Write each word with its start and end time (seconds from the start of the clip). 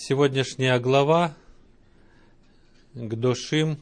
Сегодняшняя 0.00 0.78
глава 0.78 1.34
к 2.94 3.14
Дошим, 3.16 3.78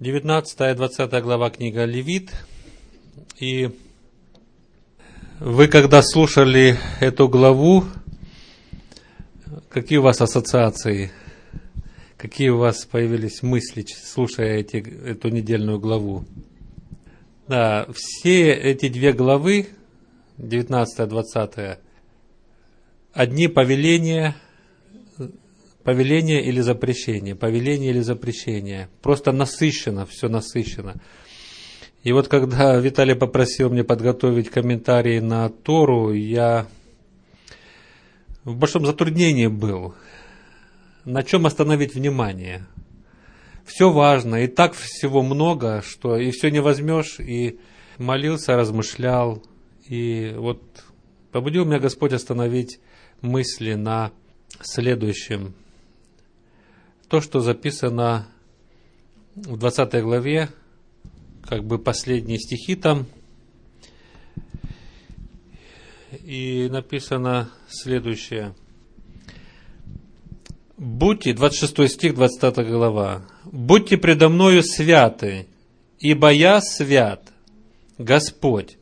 19-20 0.00 1.20
глава 1.22 1.48
книга 1.48 1.86
Левит. 1.86 2.30
И 3.40 3.70
вы, 5.40 5.66
когда 5.66 6.02
слушали 6.02 6.76
эту 7.00 7.26
главу, 7.26 7.84
какие 9.70 9.96
у 9.96 10.02
вас 10.02 10.20
ассоциации? 10.20 11.10
Какие 12.18 12.50
у 12.50 12.58
вас 12.58 12.84
появились 12.84 13.42
мысли, 13.42 13.82
слушая 13.82 14.58
эти, 14.58 14.76
эту 15.06 15.30
недельную 15.30 15.80
главу? 15.80 16.26
Да, 17.48 17.88
все 17.94 18.52
эти 18.52 18.90
две 18.90 19.14
главы, 19.14 19.68
19-20, 20.36 21.78
одни 23.18 23.48
повеления, 23.48 24.36
повеление 25.82 26.40
или 26.44 26.60
запрещение, 26.60 27.34
повеление 27.34 27.90
или 27.90 27.98
запрещение. 27.98 28.88
Просто 29.02 29.32
насыщенно, 29.32 30.06
все 30.06 30.28
насыщенно. 30.28 30.94
И 32.04 32.12
вот 32.12 32.28
когда 32.28 32.76
Виталий 32.78 33.16
попросил 33.16 33.70
мне 33.70 33.82
подготовить 33.82 34.50
комментарии 34.50 35.18
на 35.18 35.48
Тору, 35.48 36.12
я 36.12 36.68
в 38.44 38.54
большом 38.54 38.86
затруднении 38.86 39.48
был. 39.48 39.96
На 41.04 41.24
чем 41.24 41.44
остановить 41.44 41.96
внимание? 41.96 42.66
Все 43.64 43.90
важно, 43.90 44.44
и 44.44 44.46
так 44.46 44.74
всего 44.74 45.22
много, 45.22 45.82
что 45.84 46.16
и 46.16 46.30
все 46.30 46.52
не 46.52 46.60
возьмешь, 46.60 47.18
и 47.18 47.58
молился, 47.98 48.56
размышлял, 48.56 49.42
и 49.88 50.34
вот 50.36 50.62
побудил 51.32 51.64
меня 51.64 51.80
Господь 51.80 52.12
остановить 52.12 52.78
мысли 53.20 53.74
на 53.74 54.12
следующем. 54.60 55.54
То, 57.08 57.20
что 57.20 57.40
записано 57.40 58.28
в 59.34 59.56
20 59.56 60.02
главе, 60.02 60.50
как 61.42 61.64
бы 61.64 61.78
последние 61.78 62.38
стихи 62.38 62.76
там, 62.76 63.06
и 66.24 66.68
написано 66.70 67.50
следующее. 67.68 68.54
Будьте, 70.76 71.32
26 71.32 71.92
стих, 71.94 72.14
20 72.14 72.56
глава, 72.68 73.22
«Будьте 73.44 73.96
предо 73.96 74.28
мною 74.28 74.62
святы, 74.62 75.46
ибо 75.98 76.30
я 76.30 76.60
свят, 76.60 77.32
Господь, 77.98 78.76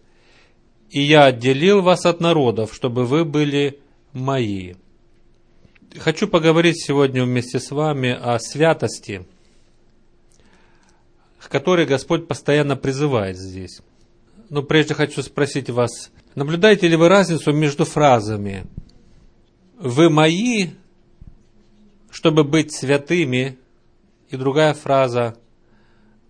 и 0.91 1.01
я 1.01 1.25
отделил 1.25 1.81
вас 1.81 2.05
от 2.05 2.21
народов, 2.21 2.75
чтобы 2.75 3.07
вы 3.07 3.25
были 3.25 3.81
мои. 4.17 4.75
Хочу 5.99 6.27
поговорить 6.27 6.83
сегодня 6.83 7.23
вместе 7.23 7.61
с 7.61 7.71
вами 7.71 8.11
о 8.11 8.39
святости, 8.39 9.27
к 11.39 11.49
которой 11.49 11.87
Господь 11.87 12.27
постоянно 12.27 12.77
призывает 12.77 13.37
здесь. 13.37 13.81
Но 14.49 14.63
прежде 14.63 14.95
хочу 14.95 15.23
спросить 15.23 15.71
вас, 15.71 16.11
наблюдаете 16.35 16.89
ли 16.89 16.97
вы 16.97 17.09
разницу 17.09 17.53
между 17.53 17.85
фразами 17.85 18.65
«Вы 19.79 20.09
мои, 20.09 20.71
чтобы 22.11 22.45
быть 22.45 22.73
святыми» 22.73 23.59
и 24.31 24.37
другая 24.37 24.73
фраза 24.73 25.37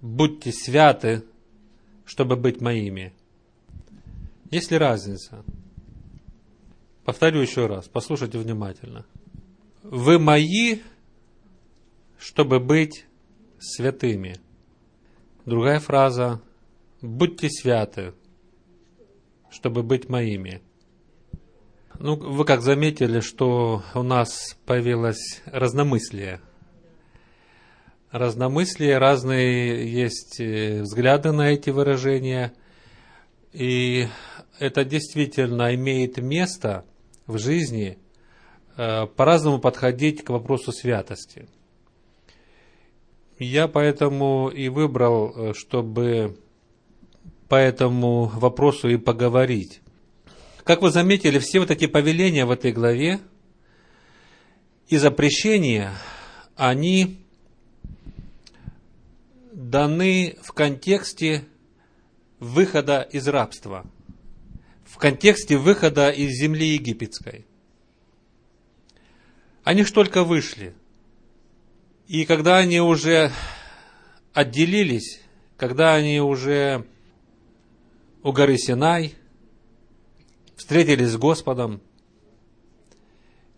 «Будьте 0.00 0.52
святы, 0.52 1.22
чтобы 2.04 2.36
быть 2.36 2.60
моими». 2.60 3.14
Есть 4.50 4.70
ли 4.70 4.78
разница? 4.78 5.44
Повторю 7.06 7.40
еще 7.40 7.66
раз, 7.66 7.86
послушайте 7.86 8.36
внимательно. 8.36 9.06
Вы 9.84 10.18
мои, 10.18 10.80
чтобы 12.18 12.58
быть 12.58 13.06
святыми. 13.60 14.40
Другая 15.44 15.78
фраза. 15.78 16.42
Будьте 17.00 17.48
святы, 17.48 18.12
чтобы 19.50 19.84
быть 19.84 20.08
моими. 20.08 20.62
Ну, 22.00 22.16
вы 22.16 22.44
как 22.44 22.60
заметили, 22.62 23.20
что 23.20 23.84
у 23.94 24.02
нас 24.02 24.58
появилось 24.66 25.42
разномыслие. 25.46 26.40
Разномыслие, 28.10 28.98
разные 28.98 29.92
есть 29.92 30.40
э, 30.40 30.82
взгляды 30.82 31.30
на 31.30 31.52
эти 31.52 31.70
выражения. 31.70 32.52
И 33.52 34.08
это 34.58 34.84
действительно 34.84 35.72
имеет 35.72 36.18
место– 36.18 36.84
в 37.26 37.38
жизни 37.38 37.98
э, 38.76 39.06
по-разному 39.06 39.58
подходить 39.58 40.24
к 40.24 40.30
вопросу 40.30 40.72
святости. 40.72 41.48
Я 43.38 43.68
поэтому 43.68 44.48
и 44.48 44.68
выбрал, 44.68 45.32
э, 45.34 45.54
чтобы 45.54 46.38
по 47.48 47.56
этому 47.56 48.26
вопросу 48.26 48.88
и 48.88 48.96
поговорить. 48.96 49.80
Как 50.64 50.82
вы 50.82 50.90
заметили, 50.90 51.38
все 51.38 51.60
вот 51.60 51.70
эти 51.70 51.86
повеления 51.86 52.44
в 52.44 52.50
этой 52.50 52.72
главе 52.72 53.20
и 54.88 54.96
запрещения, 54.96 55.92
они 56.56 57.20
даны 59.52 60.36
в 60.42 60.52
контексте 60.52 61.44
выхода 62.40 63.02
из 63.02 63.28
рабства– 63.28 63.84
в 64.96 64.98
контексте 64.98 65.58
выхода 65.58 66.08
из 66.08 66.30
земли 66.40 66.68
египетской. 66.68 67.44
Они 69.62 69.84
ж 69.84 69.90
только 69.90 70.24
вышли. 70.24 70.74
И 72.08 72.24
когда 72.24 72.56
они 72.56 72.80
уже 72.80 73.30
отделились, 74.32 75.20
когда 75.58 75.96
они 75.96 76.22
уже 76.22 76.86
у 78.22 78.32
горы 78.32 78.56
Синай 78.56 79.14
встретились 80.56 81.10
с 81.10 81.18
Господом, 81.18 81.82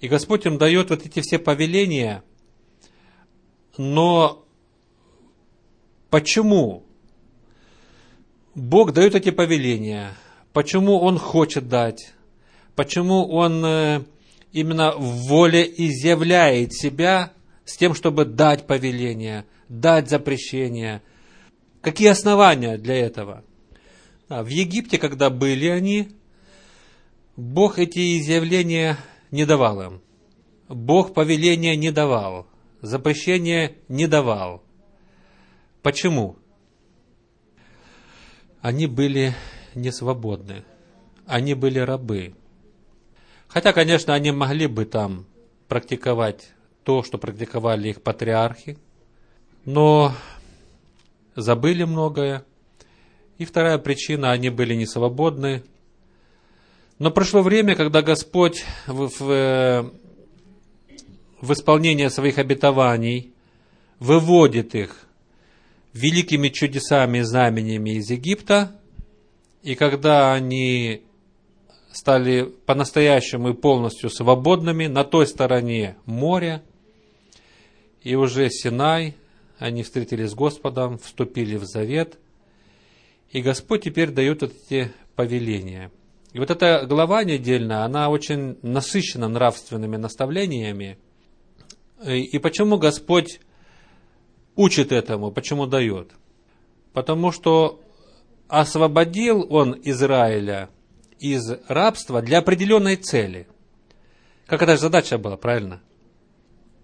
и 0.00 0.08
Господь 0.08 0.44
им 0.44 0.58
дает 0.58 0.90
вот 0.90 1.06
эти 1.06 1.20
все 1.20 1.38
повеления, 1.38 2.24
но 3.76 4.44
почему 6.10 6.84
Бог 8.56 8.92
дает 8.92 9.14
эти 9.14 9.30
повеления– 9.30 10.14
почему 10.58 10.98
он 10.98 11.18
хочет 11.18 11.68
дать, 11.68 12.14
почему 12.74 13.28
он 13.28 13.64
э, 13.64 14.02
именно 14.50 14.90
в 14.90 15.28
воле 15.28 15.62
изъявляет 15.62 16.72
себя 16.72 17.32
с 17.64 17.76
тем, 17.76 17.94
чтобы 17.94 18.24
дать 18.24 18.66
повеление, 18.66 19.44
дать 19.68 20.10
запрещение. 20.10 21.00
Какие 21.80 22.08
основания 22.08 22.76
для 22.76 22.96
этого? 22.96 23.44
в 24.28 24.48
Египте, 24.48 24.98
когда 24.98 25.30
были 25.30 25.68
они, 25.68 26.08
Бог 27.36 27.78
эти 27.78 28.18
изъявления 28.18 28.98
не 29.30 29.46
давал 29.46 29.80
им. 29.80 30.02
Бог 30.68 31.14
повеления 31.14 31.76
не 31.76 31.92
давал, 31.92 32.48
запрещения 32.82 33.76
не 33.86 34.08
давал. 34.08 34.64
Почему? 35.82 36.34
Они 38.60 38.88
были 38.88 39.36
не 39.80 39.92
свободны. 39.92 40.64
Они 41.26 41.54
были 41.54 41.78
рабы. 41.78 42.34
Хотя, 43.48 43.72
конечно, 43.72 44.14
они 44.14 44.30
могли 44.30 44.66
бы 44.66 44.84
там 44.84 45.26
практиковать 45.68 46.50
то, 46.84 47.02
что 47.02 47.18
практиковали 47.18 47.88
их 47.88 48.02
патриархи, 48.02 48.78
но 49.64 50.14
забыли 51.36 51.84
многое. 51.84 52.44
И 53.38 53.44
вторая 53.44 53.78
причина, 53.78 54.32
они 54.32 54.50
были 54.50 54.74
не 54.74 54.86
свободны. 54.86 55.62
Но 56.98 57.10
прошло 57.10 57.42
время, 57.42 57.76
когда 57.76 58.02
Господь 58.02 58.64
в, 58.86 59.08
в, 59.18 59.92
в 61.40 61.52
исполнение 61.52 62.10
своих 62.10 62.38
обетований 62.38 63.32
выводит 64.00 64.74
их 64.74 65.08
великими 65.92 66.48
чудесами 66.48 67.18
и 67.18 67.22
знамениями 67.22 67.90
из 67.90 68.10
Египта, 68.10 68.80
и 69.68 69.74
когда 69.74 70.32
они 70.32 71.02
стали 71.92 72.44
по-настоящему 72.64 73.50
и 73.50 73.52
полностью 73.52 74.08
свободными 74.08 74.86
на 74.86 75.04
той 75.04 75.26
стороне 75.26 75.98
моря, 76.06 76.62
и 78.02 78.14
уже 78.14 78.48
Синай, 78.48 79.14
они 79.58 79.82
встретились 79.82 80.30
с 80.30 80.34
Господом, 80.34 80.96
вступили 80.96 81.56
в 81.56 81.66
завет, 81.66 82.18
и 83.30 83.42
Господь 83.42 83.84
теперь 83.84 84.10
дает 84.10 84.42
эти 84.42 84.90
повеления. 85.16 85.92
И 86.32 86.38
вот 86.38 86.50
эта 86.50 86.86
глава 86.86 87.22
недельная, 87.22 87.84
она 87.84 88.08
очень 88.08 88.56
насыщена 88.62 89.28
нравственными 89.28 89.98
наставлениями. 89.98 90.96
И 92.06 92.38
почему 92.38 92.78
Господь 92.78 93.40
учит 94.56 94.92
этому, 94.92 95.30
почему 95.30 95.66
дает? 95.66 96.12
Потому 96.94 97.32
что 97.32 97.82
освободил 98.48 99.46
он 99.50 99.78
Израиля 99.84 100.70
из 101.18 101.50
рабства 101.68 102.22
для 102.22 102.38
определенной 102.38 102.96
цели. 102.96 103.46
Как 104.46 104.62
эта 104.62 104.76
задача 104.76 105.18
была, 105.18 105.36
правильно? 105.36 105.80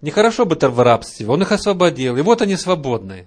Нехорошо 0.03 0.45
быть 0.45 0.63
в 0.63 0.81
рабстве, 0.81 1.27
он 1.27 1.43
их 1.43 1.51
освободил, 1.51 2.17
и 2.17 2.23
вот 2.23 2.43
они 2.43 2.57
свободны. 2.57 3.27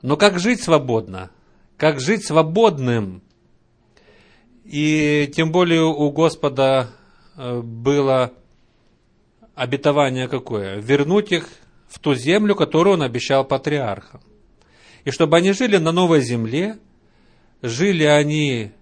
Но 0.00 0.16
как 0.16 0.38
жить 0.38 0.62
свободно? 0.62 1.30
Как 1.76 2.00
жить 2.00 2.26
свободным? 2.26 3.22
И 4.64 5.30
тем 5.34 5.52
более 5.52 5.82
у 5.82 6.10
Господа 6.10 6.88
э, 7.36 7.60
было 7.60 8.32
обетование 9.54 10.26
какое? 10.26 10.76
Вернуть 10.76 11.32
их 11.32 11.48
в 11.88 11.98
ту 11.98 12.14
землю, 12.14 12.54
которую 12.54 12.94
он 12.94 13.02
обещал 13.02 13.44
патриархам. 13.44 14.22
И 15.04 15.10
чтобы 15.10 15.36
они 15.36 15.52
жили 15.52 15.76
на 15.76 15.92
новой 15.92 16.20
земле, 16.20 16.78
жили 17.62 18.04
они 18.04 18.72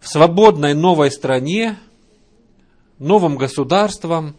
в 0.00 0.08
свободной 0.08 0.74
новой 0.74 1.10
стране, 1.10 1.78
новым 2.98 3.36
государством, 3.36 4.36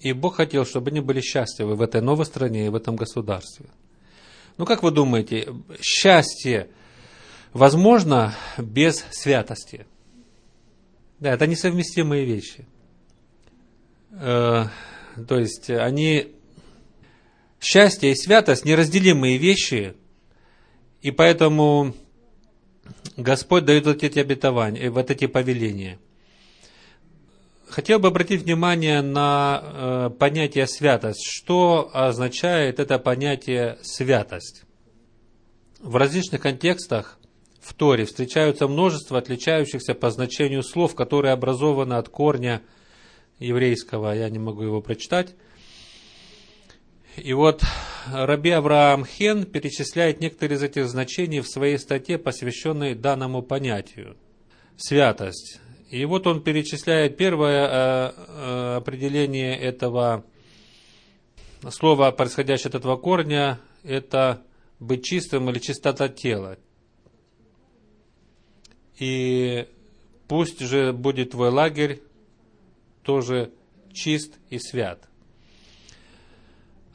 и 0.00 0.12
Бог 0.12 0.36
хотел, 0.36 0.64
чтобы 0.64 0.90
они 0.90 1.00
были 1.00 1.20
счастливы 1.20 1.74
в 1.74 1.82
этой 1.82 2.00
новой 2.00 2.24
стране 2.24 2.66
и 2.66 2.70
в 2.70 2.74
этом 2.74 2.96
государстве. 2.96 3.66
Ну, 4.56 4.64
как 4.64 4.82
вы 4.82 4.90
думаете, 4.90 5.54
счастье 5.80 6.68
возможно 7.52 8.34
без 8.56 9.04
святости? 9.10 9.86
Да, 11.18 11.32
это 11.32 11.46
несовместимые 11.46 12.24
вещи. 12.24 12.66
Э, 14.12 14.66
то 15.28 15.38
есть, 15.38 15.68
они 15.70 16.32
счастье 17.60 18.12
и 18.12 18.16
святость 18.16 18.64
неразделимые 18.64 19.36
вещи, 19.36 19.94
и 21.02 21.10
поэтому 21.10 21.94
Господь 23.16 23.64
дает 23.64 23.86
вот 23.86 24.02
эти 24.02 24.18
обетования, 24.18 24.82
э, 24.82 24.90
вот 24.90 25.10
эти 25.10 25.26
повеления. 25.26 25.98
Хотел 27.68 28.00
бы 28.00 28.08
обратить 28.08 28.42
внимание 28.42 29.00
на 29.00 29.62
э, 29.62 30.10
понятие 30.18 30.66
святость. 30.66 31.24
Что 31.24 31.90
означает 31.92 32.80
это 32.80 32.98
понятие 32.98 33.78
святость? 33.82 34.64
В 35.80 35.96
различных 35.96 36.42
контекстах 36.42 37.18
в 37.60 37.74
Торе 37.74 38.06
встречаются 38.06 38.66
множество 38.66 39.18
отличающихся 39.18 39.94
по 39.94 40.10
значению 40.10 40.62
слов, 40.62 40.94
которые 40.94 41.32
образованы 41.32 41.94
от 41.94 42.08
корня 42.08 42.62
еврейского, 43.38 44.12
я 44.14 44.28
не 44.28 44.38
могу 44.38 44.62
его 44.62 44.80
прочитать, 44.80 45.34
и 47.16 47.32
вот 47.32 47.62
Раби 48.06 48.50
Авраам 48.50 49.04
Хен 49.04 49.44
перечисляет 49.44 50.20
некоторые 50.20 50.56
из 50.56 50.62
этих 50.62 50.88
значений 50.88 51.40
в 51.40 51.48
своей 51.48 51.78
статье, 51.78 52.18
посвященной 52.18 52.94
данному 52.94 53.42
понятию– 53.42 54.16
святость. 54.76 55.60
И 55.90 56.04
вот 56.04 56.26
он 56.26 56.42
перечисляет 56.42 57.16
первое 57.16 57.66
э, 57.66 58.12
э, 58.16 58.76
определение 58.76 59.58
этого 59.58 60.24
слова, 61.68 62.10
происходящее 62.12 62.68
от 62.68 62.76
этого 62.76 62.96
корня, 62.96 63.60
это 63.82 64.42
быть 64.78 65.04
чистым 65.04 65.50
или 65.50 65.58
чистота 65.58 66.08
тела. 66.08 66.58
И 68.98 69.66
пусть 70.28 70.60
же 70.60 70.92
будет 70.92 71.32
твой 71.32 71.50
лагерь 71.50 72.02
тоже 73.02 73.52
чист 73.92 74.38
и 74.48 74.58
свят. 74.58 75.09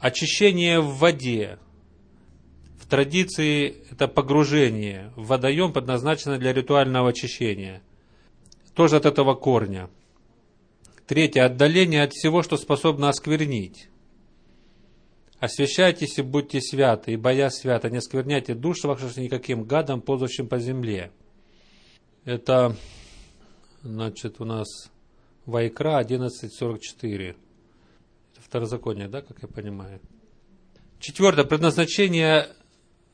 Очищение 0.06 0.78
в 0.78 0.98
воде. 0.98 1.58
В 2.78 2.86
традиции 2.86 3.82
это 3.90 4.06
погружение 4.06 5.12
в 5.16 5.26
водоем, 5.26 5.72
предназначено 5.72 6.38
для 6.38 6.52
ритуального 6.52 7.08
очищения. 7.08 7.82
Тоже 8.72 8.98
от 8.98 9.04
этого 9.04 9.34
корня. 9.34 9.90
Третье. 11.08 11.44
Отдаление 11.44 12.04
от 12.04 12.12
всего, 12.12 12.44
что 12.44 12.56
способно 12.56 13.08
осквернить. 13.08 13.88
Освящайтесь 15.40 16.18
и 16.18 16.22
будьте 16.22 16.60
святы, 16.60 17.14
ибо 17.14 17.32
я 17.32 17.50
свято, 17.50 17.90
не 17.90 17.98
оскверняйте 17.98 18.54
душ 18.54 18.84
ваших 18.84 19.16
никаким 19.16 19.64
гадом, 19.64 20.00
ползущим 20.00 20.46
по 20.46 20.60
земле. 20.60 21.10
Это, 22.24 22.76
значит, 23.82 24.40
у 24.40 24.44
нас 24.44 24.68
Вайкра 25.46 26.00
11.44. 26.00 27.34
Второзаконие, 28.46 29.08
да, 29.08 29.22
как 29.22 29.42
я 29.42 29.48
понимаю. 29.48 30.00
Четвертое. 31.00 31.44
Предназначение 31.44 32.46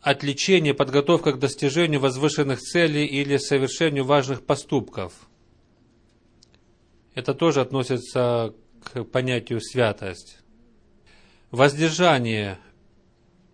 отвлечение, 0.02 0.74
подготовка 0.74 1.32
к 1.32 1.38
достижению 1.38 2.00
возвышенных 2.00 2.60
целей 2.60 3.06
или 3.06 3.38
совершению 3.38 4.04
важных 4.04 4.44
поступков. 4.44 5.14
Это 7.14 7.32
тоже 7.32 7.62
относится 7.62 8.54
к 8.84 9.04
понятию 9.04 9.60
святость. 9.62 10.38
Воздержание, 11.50 12.58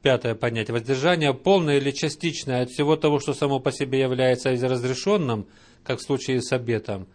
пятое 0.03 0.35
понятие, 0.35 0.73
воздержание 0.73 1.33
полное 1.33 1.77
или 1.77 1.93
частичное 1.93 2.63
от 2.63 2.71
всего 2.71 2.97
того, 2.97 3.21
что 3.21 3.35
само 3.35 3.61
по 3.61 3.71
себе 3.71 4.01
является 4.01 4.51
разрешенным, 4.51 5.47
как 5.85 6.01
в 6.01 6.03
случае 6.03 6.43
с 6.43 6.51
обетом. 6.51 7.07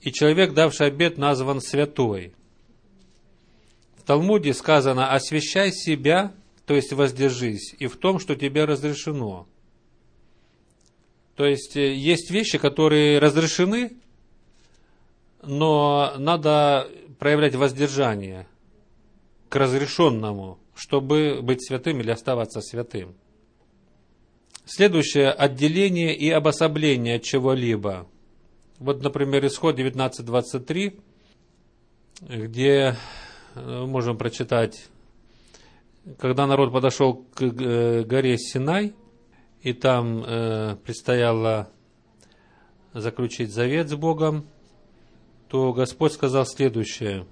И 0.00 0.10
человек, 0.10 0.52
давший 0.52 0.88
обет, 0.88 1.16
назван 1.16 1.60
святой. 1.60 2.34
Талмуде 4.08 4.54
сказано, 4.54 5.12
освящай 5.12 5.70
себя, 5.70 6.32
то 6.64 6.74
есть 6.74 6.94
воздержись, 6.94 7.74
и 7.78 7.88
в 7.88 7.98
том, 7.98 8.18
что 8.18 8.36
тебе 8.36 8.64
разрешено. 8.64 9.46
То 11.36 11.44
есть 11.44 11.76
э, 11.76 11.94
есть 11.94 12.30
вещи, 12.30 12.56
которые 12.56 13.18
разрешены, 13.18 13.98
но 15.42 16.14
надо 16.16 16.88
проявлять 17.18 17.54
воздержание 17.54 18.46
к 19.50 19.56
разрешенному, 19.56 20.58
чтобы 20.74 21.40
быть 21.42 21.62
святым 21.62 22.00
или 22.00 22.10
оставаться 22.10 22.62
святым. 22.62 23.14
Следующее– 24.64 25.30
отделение 25.32 26.16
и 26.16 26.30
обособление 26.30 27.20
чего-либо. 27.20 28.08
Вот, 28.78 29.02
например, 29.02 29.44
исход 29.44 29.78
19.23, 29.78 30.98
где 32.22 32.96
можем 33.54 34.16
прочитать, 34.16 34.88
когда 36.18 36.46
народ 36.46 36.72
подошел 36.72 37.24
к 37.34 37.42
э, 37.42 38.04
горе 38.04 38.38
Синай, 38.38 38.94
и 39.62 39.72
там 39.72 40.24
э, 40.24 40.76
предстояло 40.84 41.68
заключить 42.94 43.52
завет 43.52 43.88
с 43.88 43.94
Богом, 43.94 44.46
то 45.48 45.72
Господь 45.72 46.12
сказал 46.12 46.46
следующее. 46.46 47.26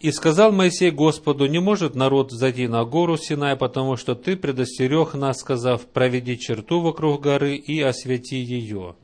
«И 0.00 0.12
сказал 0.12 0.50
Моисей 0.50 0.90
Господу, 0.90 1.46
не 1.46 1.60
может 1.60 1.94
народ 1.94 2.32
зайти 2.32 2.66
на 2.68 2.84
гору 2.84 3.16
Синай, 3.18 3.54
потому 3.54 3.96
что 3.96 4.14
ты 4.14 4.36
предостерег 4.36 5.14
нас, 5.14 5.40
сказав, 5.40 5.86
проведи 5.86 6.38
черту 6.38 6.80
вокруг 6.80 7.20
горы 7.20 7.56
и 7.56 7.80
освети 7.80 8.36
ее». 8.36 8.96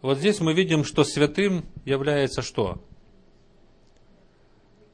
Вот 0.00 0.18
здесь 0.18 0.40
мы 0.40 0.54
видим, 0.54 0.84
что 0.84 1.04
святым 1.04 1.64
является 1.84 2.40
что? 2.40 2.78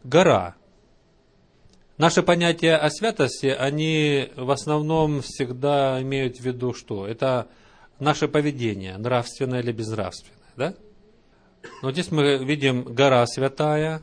Гора. 0.02 0.56
Наши 1.96 2.24
понятия 2.24 2.74
о 2.74 2.90
святости, 2.90 3.46
они 3.46 4.28
в 4.34 4.50
основном 4.50 5.22
всегда 5.22 6.02
имеют 6.02 6.38
в 6.38 6.40
виду 6.40 6.74
что? 6.74 7.06
Это 7.06 7.46
наше 8.00 8.26
поведение, 8.26 8.96
нравственное 8.96 9.60
или 9.60 9.70
безнравственное, 9.70 10.38
да? 10.56 10.74
Но 11.82 11.92
здесь 11.92 12.10
мы 12.10 12.44
видим 12.44 12.82
гора 12.82 13.24
святая, 13.26 14.02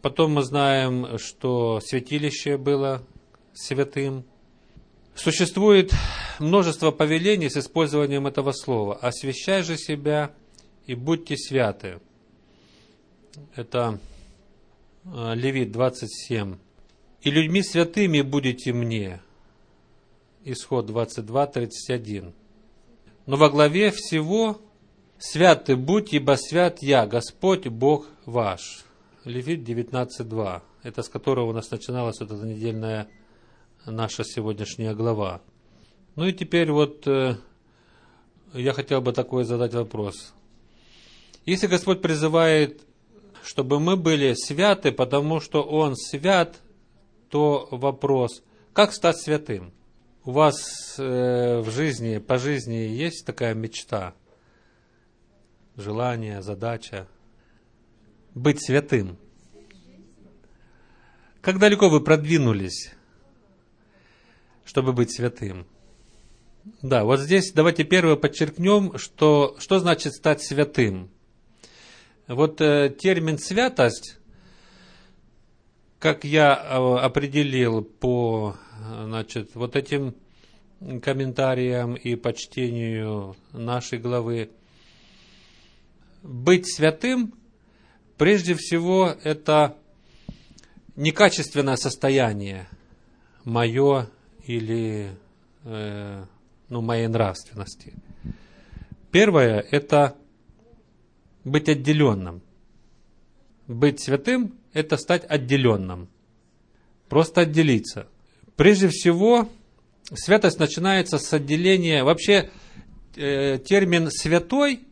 потом 0.00 0.32
мы 0.32 0.42
знаем, 0.44 1.18
что 1.18 1.78
святилище 1.80 2.56
было 2.56 3.02
святым. 3.52 4.24
Существует 5.14 5.92
множество 6.38 6.90
повелений 6.90 7.50
с 7.50 7.56
использованием 7.58 8.26
этого 8.26 8.52
слова. 8.52 8.96
«Освящай 8.96 9.62
же 9.62 9.76
себя 9.76 10.32
и 10.86 10.94
будьте 10.94 11.36
святы». 11.36 12.00
Это 13.54 13.98
Левит 15.04 15.72
27. 15.72 16.58
«И 17.22 17.30
людьми 17.30 17.62
святыми 17.62 18.20
будете 18.20 18.72
мне». 18.72 19.20
Исход 20.44 20.86
22, 20.86 21.46
31. 21.46 22.32
Но 23.26 23.36
во 23.36 23.48
главе 23.50 23.90
всего 23.90 24.60
«Святы 25.18 25.76
будь, 25.76 26.12
ибо 26.12 26.36
свят 26.36 26.82
я, 26.82 27.06
Господь 27.06 27.68
Бог 27.68 28.08
ваш». 28.26 28.84
Левит 29.24 29.68
19.2. 29.68 30.62
Это 30.82 31.02
с 31.02 31.08
которого 31.08 31.50
у 31.50 31.52
нас 31.52 31.70
начиналась 31.70 32.18
вот 32.18 32.32
эта 32.32 32.44
недельная 32.44 33.08
наша 33.86 34.24
сегодняшняя 34.24 34.94
глава. 34.94 35.40
Ну 36.16 36.26
и 36.26 36.32
теперь 36.32 36.72
вот 36.72 37.06
э, 37.06 37.36
я 38.52 38.72
хотел 38.72 39.00
бы 39.00 39.12
такой 39.12 39.44
задать 39.44 39.74
вопрос. 39.74 40.34
Если 41.46 41.68
Господь 41.68 42.02
призывает 42.02 42.82
чтобы 43.42 43.80
мы 43.80 43.96
были 43.96 44.34
святы, 44.34 44.92
потому 44.92 45.40
что 45.40 45.62
Он 45.62 45.96
свят, 45.96 46.56
то 47.28 47.68
вопрос, 47.70 48.42
как 48.72 48.92
стать 48.92 49.18
святым? 49.18 49.72
У 50.24 50.32
вас 50.32 50.96
э, 50.98 51.60
в 51.60 51.70
жизни, 51.70 52.18
по 52.18 52.38
жизни 52.38 52.74
есть 52.74 53.26
такая 53.26 53.54
мечта, 53.54 54.14
желание, 55.76 56.42
задача? 56.42 57.08
быть 58.34 58.64
святым? 58.64 59.18
Как 61.40 61.58
далеко 61.58 61.88
вы 61.88 62.00
продвинулись, 62.00 62.92
чтобы 64.64 64.92
быть 64.92 65.12
святым? 65.12 65.66
Да, 66.80 67.04
вот 67.04 67.18
здесь 67.18 67.52
давайте 67.52 67.82
первое 67.82 68.14
подчеркнем, 68.14 68.96
что, 68.96 69.56
что 69.58 69.80
значит 69.80 70.14
стать 70.14 70.40
святым. 70.42 71.10
Вот 72.28 72.60
э, 72.60 72.94
термин 72.98 73.38
святость, 73.38 74.18
как 75.98 76.24
я 76.24 76.54
э, 76.54 76.98
определил 76.98 77.82
по 77.82 78.56
значит, 79.04 79.54
вот 79.54 79.76
этим 79.76 80.14
комментариям 81.02 81.94
и 81.94 82.16
почтению 82.16 83.36
нашей 83.52 83.98
главы, 83.98 84.50
быть 86.22 86.72
святым, 86.72 87.34
прежде 88.16 88.54
всего, 88.54 89.14
это 89.22 89.76
некачественное 90.96 91.76
состояние 91.76 92.68
мое 93.44 94.08
или 94.44 95.16
э, 95.64 96.24
ну, 96.68 96.80
моей 96.80 97.08
нравственности. 97.08 97.94
Первое– 99.10 99.60
это 99.70 100.16
быть 101.44 101.68
отделенным. 101.68 102.42
Быть 103.66 104.00
святым– 104.00 104.54
это 104.72 104.96
стать 104.96 105.24
отделенным. 105.28 106.08
Просто 107.08 107.42
отделиться. 107.42 108.08
Прежде 108.56 108.88
всего, 108.88 109.48
святость 110.12 110.58
начинается 110.58 111.18
с 111.18 111.32
отделения. 111.32 112.04
Вообще, 112.04 112.50
э, 113.16 113.58
термин 113.58 114.10
«святой» 114.10 114.86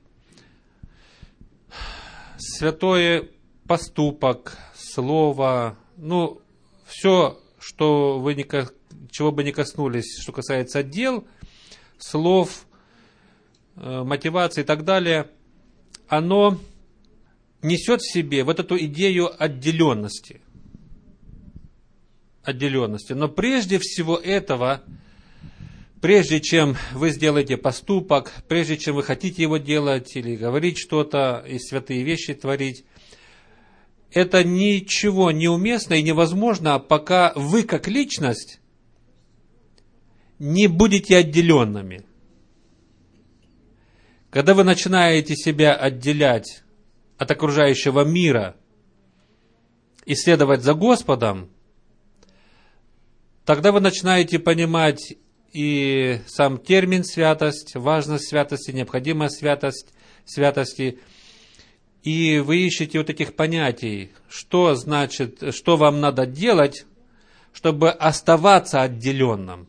святой 2.41 3.31
поступок, 3.67 4.57
слово, 4.75 5.77
ну, 5.97 6.41
все, 6.87 7.39
что 7.59 8.19
вы 8.19 8.35
не, 8.35 8.47
чего 9.11 9.31
бы 9.31 9.45
не 9.45 9.53
коснулись, 9.53 10.19
что 10.21 10.33
касается 10.33 10.83
дел, 10.83 11.27
слов, 11.99 12.67
э, 13.77 14.03
мотивации 14.03 14.63
и 14.63 14.65
так 14.65 14.85
далее, 14.85 15.29
оно 16.11 16.59
несет 17.63 18.01
в 18.01 18.13
себе 18.13 18.43
вот 18.43 18.59
эту 18.59 18.77
идею 18.77 19.31
отделенности. 19.43 20.41
Отделенности. 22.43 23.13
Но 23.13 23.29
прежде 23.29 23.79
всего 23.79 24.17
этого, 24.17 24.83
прежде 26.01 26.41
чем 26.41 26.77
вы 26.93 27.11
сделаете 27.11 27.57
поступок, 27.57 28.33
прежде 28.49 28.77
чем 28.77 28.97
вы 28.97 29.05
хотите 29.05 29.43
его 29.43 29.59
делать 29.59 30.17
или 30.17 30.35
говорить 30.35 30.79
что-то 30.79 31.45
и 31.49 31.61
святые 31.61 32.03
вещи 32.03 32.35
творить, 32.35 32.85
это 34.11 34.43
ничего 34.43 35.31
неуместно 35.31 35.95
и 35.95 36.03
невозможно, 36.03 36.81
пока 36.81 37.33
вы 37.37 37.63
как 37.63 37.87
личность 37.87 38.61
не 40.41 40.67
будете 40.67 41.19
отделенными. 41.19 42.03
Когда 44.31 44.55
вы 44.55 44.65
начинаете 44.65 45.35
себя 45.35 45.75
отделять 45.75 46.63
от 47.19 47.31
окружающего 47.31 48.05
мира 48.05 48.57
и 50.05 50.15
следовать 50.15 50.63
за 50.63 50.75
Господом, 50.75 51.51
тогда 53.45 53.73
вы 53.73 53.81
начинаете 53.81 54.39
понимать 54.39 55.15
и 55.53 56.21
сам 56.27 56.59
термин 56.59 57.05
святость, 57.05 57.75
важность 57.75 58.29
святости, 58.29 58.71
необходимая 58.71 59.29
святость, 59.29 59.93
святости– 60.25 60.99
и 62.03 62.39
вы 62.39 62.67
ищете 62.67 62.99
вот 62.99 63.11
этих 63.11 63.35
понятий, 63.35 64.13
что 64.29 64.75
значит, 64.75 65.55
что 65.55 65.77
вам 65.77 66.01
надо 66.01 66.25
делать, 66.25 66.87
чтобы 67.53 67.91
оставаться 67.91 68.81
отделенным. 68.81 69.69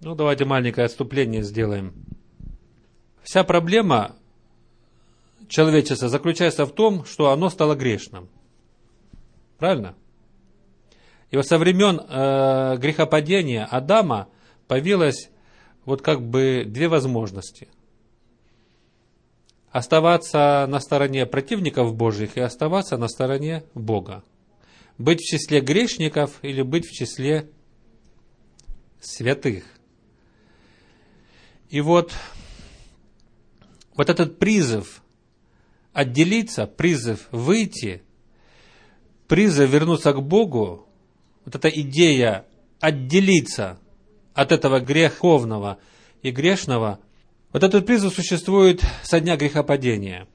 Ну, 0.00 0.14
давайте 0.14 0.46
маленькое 0.46 0.86
отступление 0.86 1.42
сделаем. 1.42 1.92
Вся 3.22 3.44
проблема 3.44 4.16
человечества 5.48 6.08
заключается 6.08 6.64
в 6.66 6.72
том, 6.72 7.04
что 7.04 7.30
оно 7.30 7.50
стало 7.50 7.74
грешным. 7.74 8.28
Правильно? 9.58 9.94
И 11.30 11.36
вот 11.36 11.46
со 11.46 11.58
времен 11.58 12.00
э, 12.00 12.76
грехопадения 12.78 13.64
Адама 13.64 14.28
появилось 14.66 15.30
вот 15.84 16.02
как 16.02 16.22
бы 16.22 16.64
две 16.66 16.88
возможности– 16.88 17.68
оставаться 19.70 20.66
на 20.68 20.80
стороне 20.80 21.26
противников 21.26 21.94
Божьих 21.94 22.36
и 22.36 22.40
оставаться 22.40 22.96
на 22.96 23.08
стороне 23.08 23.64
Бога. 23.74 24.24
Быть 24.98 25.20
в 25.20 25.24
числе 25.24 25.60
грешников 25.60 26.38
или 26.42 26.62
быть 26.62 26.86
в 26.86 26.92
числе 26.92 27.48
святых. 29.00 29.64
И 31.70 31.80
вот, 31.80 32.12
вот 34.00 34.08
этот 34.08 34.38
призыв 34.38 35.02
отделиться, 35.92 36.66
призыв 36.66 37.28
выйти, 37.32 38.02
призыв 39.28 39.68
вернуться 39.68 40.14
к 40.14 40.22
Богу, 40.22 40.88
вот 41.44 41.54
эта 41.54 41.68
идея 41.68 42.46
отделиться 42.80 43.78
от 44.32 44.52
этого 44.52 44.80
греховного 44.80 45.78
и 46.22 46.30
грешного– 46.30 46.98
вот 47.52 47.62
этот 47.62 47.84
призыв 47.84 48.14
существует 48.14 48.82
со 49.02 49.20
дня 49.20 49.36
грехопадения. 49.36 50.28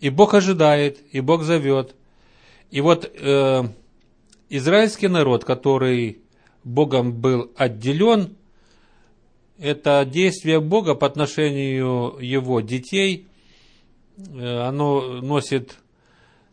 И 0.00 0.08
Бог 0.08 0.34
ожидает, 0.34 0.98
и 1.12 1.20
Бог 1.20 1.42
зовет. 1.42 1.94
И 2.72 2.80
вот 2.80 3.04
э, 3.04 3.62
израильский 4.48 5.06
народ, 5.08 5.44
который 5.44 6.22
Богом 6.64 7.12
был 7.12 7.52
отделен, 7.56 8.36
это 9.62 10.04
действие 10.04 10.60
Бога 10.60 10.94
по 10.94 11.06
отношению 11.06 12.18
его 12.20 12.60
детей, 12.60 13.28
э, 14.18 14.58
оно 14.66 15.20
носит 15.20 15.76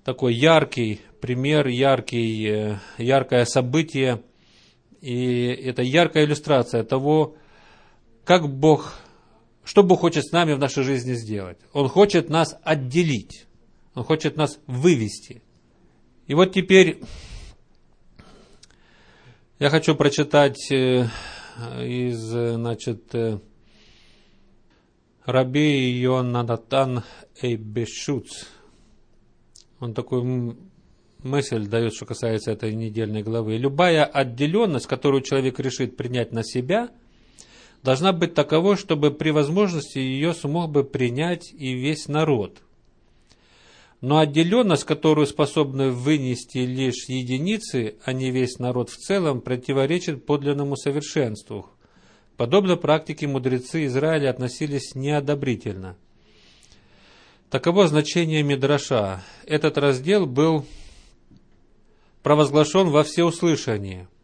такой 0.04 0.36
яркий 0.36 1.02
пример, 1.20 1.68
яркий, 1.68 2.48
э, 2.48 2.78
яркое 3.00 3.46
событие, 3.46 4.22
и 5.02 5.48
это 5.48 5.82
яркая 5.82 6.26
иллюстрация 6.26 6.84
того, 6.84 7.36
как 8.26 8.48
Бог 8.48 9.00
что 9.64 9.84
Бог 9.84 10.00
хочет 10.00 10.26
с 10.26 10.32
нами 10.32 10.54
в 10.54 10.60
нашей 10.60 10.84
жизни 10.84 11.14
сделать? 11.14 11.60
Он 11.74 11.90
хочет 11.90 12.30
нас 12.30 12.58
отделить. 12.64 13.46
Он 13.94 14.04
хочет 14.04 14.36
нас 14.36 14.58
вывести. 14.66 15.44
И 16.26 16.34
вот 16.34 16.54
теперь 16.54 17.02
я 19.60 19.70
хочу 19.70 19.94
прочитать 19.94 20.72
э, 20.72 21.08
из, 21.82 22.20
значит, 22.20 23.14
э, 23.14 23.40
Раби 25.26 25.92
Йонатан 26.00 27.04
Эйбешуц. 27.42 28.46
Он 29.80 29.94
такую 29.94 30.58
мысль 31.24 31.68
дает, 31.68 31.94
что 31.94 32.06
касается 32.06 32.52
этой 32.52 32.74
недельной 32.74 33.24
главы. 33.24 33.58
Любая 33.58 34.06
отделенность, 34.06 34.88
которую 34.88 35.22
человек 35.22 35.60
решит 35.60 35.98
принять 35.98 36.32
на 36.32 36.44
себя– 36.44 36.90
должна 37.84 38.14
быть 38.14 38.34
таковой, 38.34 38.78
чтобы 38.78 39.12
при 39.12 39.32
возможности 39.32 40.00
ее 40.00 40.34
смог 40.34 40.72
бы 40.72 40.84
принять 40.84 41.52
и 41.54 41.74
весь 41.74 42.08
народ. 42.08 42.62
Но 44.02 44.20
отделенность, 44.20 44.86
которую 44.86 45.28
способны 45.28 45.92
вынести 45.92 46.60
лишь 46.60 47.10
единицы, 47.10 47.98
а 48.06 48.14
не 48.14 48.32
весь 48.32 48.58
народ 48.60 48.90
в 48.90 48.96
целом, 48.96 49.42
противоречит 49.42 50.26
подлинному 50.26 50.78
совершенству. 50.78 51.70
Подобно 52.38 52.78
практике 52.78 53.28
мудрецы 53.28 53.86
Израиля 53.86 54.30
относились 54.30 54.96
неодобрительно. 54.96 55.98
Таково 57.50 57.88
значение 57.88 58.42
Мидраша. 58.44 59.24
Этот 59.46 59.78
раздел 59.78 60.26
был 60.26 60.66
провозглашен 62.24 62.90
во 62.90 63.04
всеуслышание– 63.04 64.08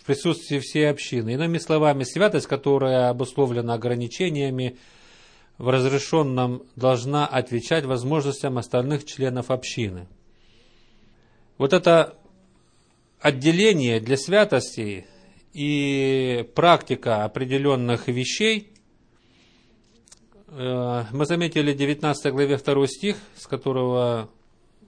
в 0.00 0.06
присутствии 0.06 0.58
всей 0.58 0.88
общины. 0.88 1.34
Иными 1.34 1.58
словами, 1.58 2.04
святость, 2.04 2.46
которая 2.46 3.10
обусловлена 3.10 3.74
ограничениями 3.74 4.78
в 5.60 5.68
разрешенном, 5.68 6.62
должна 6.74 7.26
отвечать 7.26 7.84
возможностям 7.84 8.58
остальных 8.58 9.04
членов 9.04 9.50
общины. 9.50 10.08
Вот 11.58 11.72
это 11.72 12.16
отделение 13.20 14.00
для 14.00 14.16
святости 14.16 15.06
и 15.52 16.48
практика 16.54 17.24
определенных 17.24 18.08
вещей, 18.08 18.72
э, 20.48 21.04
мы 21.12 21.26
заметили 21.26 21.74
19 21.74 22.32
главе 22.32 22.56
2 22.56 22.86
стих, 22.86 23.16
с 23.36 23.46
которого 23.46 24.30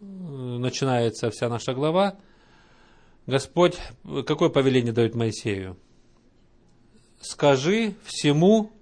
э, 0.00 0.04
начинается 0.04 1.30
вся 1.30 1.48
наша 1.48 1.74
глава– 1.74 2.16
Господь 3.26 3.78
какое 4.26 4.48
повеление 4.48 4.92
дает 4.92 5.14
Моисею? 5.14 5.76
Скажи 7.20 7.94
всему 8.04 8.72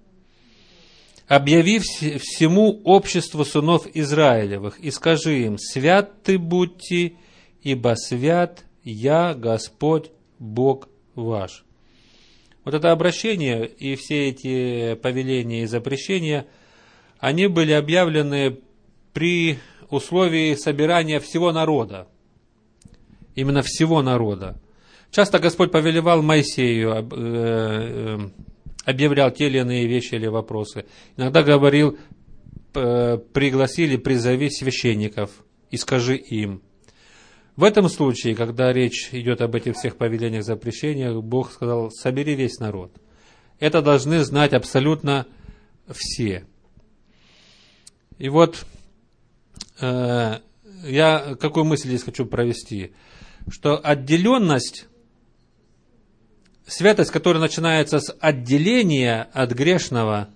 объяви 1.31 1.79
всему 1.79 2.81
обществу 2.83 3.45
сынов 3.45 3.87
Израилевых, 3.93 4.77
и 4.81 4.91
скажи 4.91 5.45
им, 5.45 5.57
свят 5.57 6.23
ты 6.23 6.37
будьте, 6.37 7.13
ибо 7.61 7.95
свят 7.95 8.65
я, 8.83 9.33
Господь, 9.33 10.11
Бог 10.39 10.89
ваш. 11.15 11.63
Вот 12.65 12.73
это 12.73 12.91
обращение 12.91 13.65
и 13.65 13.95
все 13.95 14.27
эти 14.27 14.95
повеления 14.95 15.63
и 15.63 15.67
запрещения, 15.67 16.47
они 17.17 17.47
были 17.47 17.71
объявлены 17.71 18.57
при 19.13 19.59
условии 19.89 20.55
собирания 20.55 21.21
всего 21.21 21.53
народа. 21.53 22.09
Именно 23.35 23.61
всего 23.61 24.01
народа. 24.01 24.59
Часто 25.11 25.39
Господь 25.39 25.71
повелевал 25.71 26.21
Моисею, 26.21 26.91
э, 26.91 27.07
э, 27.09 28.19
объявлял 28.85 29.31
те 29.31 29.47
или 29.47 29.59
иные 29.59 29.87
вещи 29.87 30.15
или 30.15 30.27
вопросы. 30.27 30.85
Иногда 31.17 31.43
говорил, 31.43 31.97
пригласили, 32.73 33.97
призови 33.97 34.49
священников 34.49 35.31
и 35.69 35.77
скажи 35.77 36.15
им. 36.15 36.61
В 37.55 37.63
этом 37.63 37.89
случае, 37.89 38.35
когда 38.35 38.71
речь 38.71 39.09
идет 39.11 39.41
об 39.41 39.55
этих 39.55 39.75
всех 39.75 39.97
повелениях, 39.97 40.43
запрещениях, 40.43 41.21
Бог 41.21 41.51
сказал, 41.51 41.91
собери 41.91 42.35
весь 42.35 42.59
народ. 42.59 42.95
Это 43.59 43.81
должны 43.81 44.23
знать 44.23 44.53
абсолютно 44.53 45.27
все. 45.89 46.45
И 48.17 48.29
вот 48.29 48.65
э, 49.81 50.39
я 50.85 51.35
какую 51.39 51.65
мысль 51.65 51.89
здесь 51.89 52.03
хочу 52.03 52.25
провести, 52.25 52.93
что 53.49 53.77
отделенность, 53.77 54.87
святость, 56.71 57.11
которая 57.11 57.41
начинается 57.41 57.99
с 57.99 58.15
отделения 58.19 59.29
от 59.33 59.51
грешного, 59.51 60.29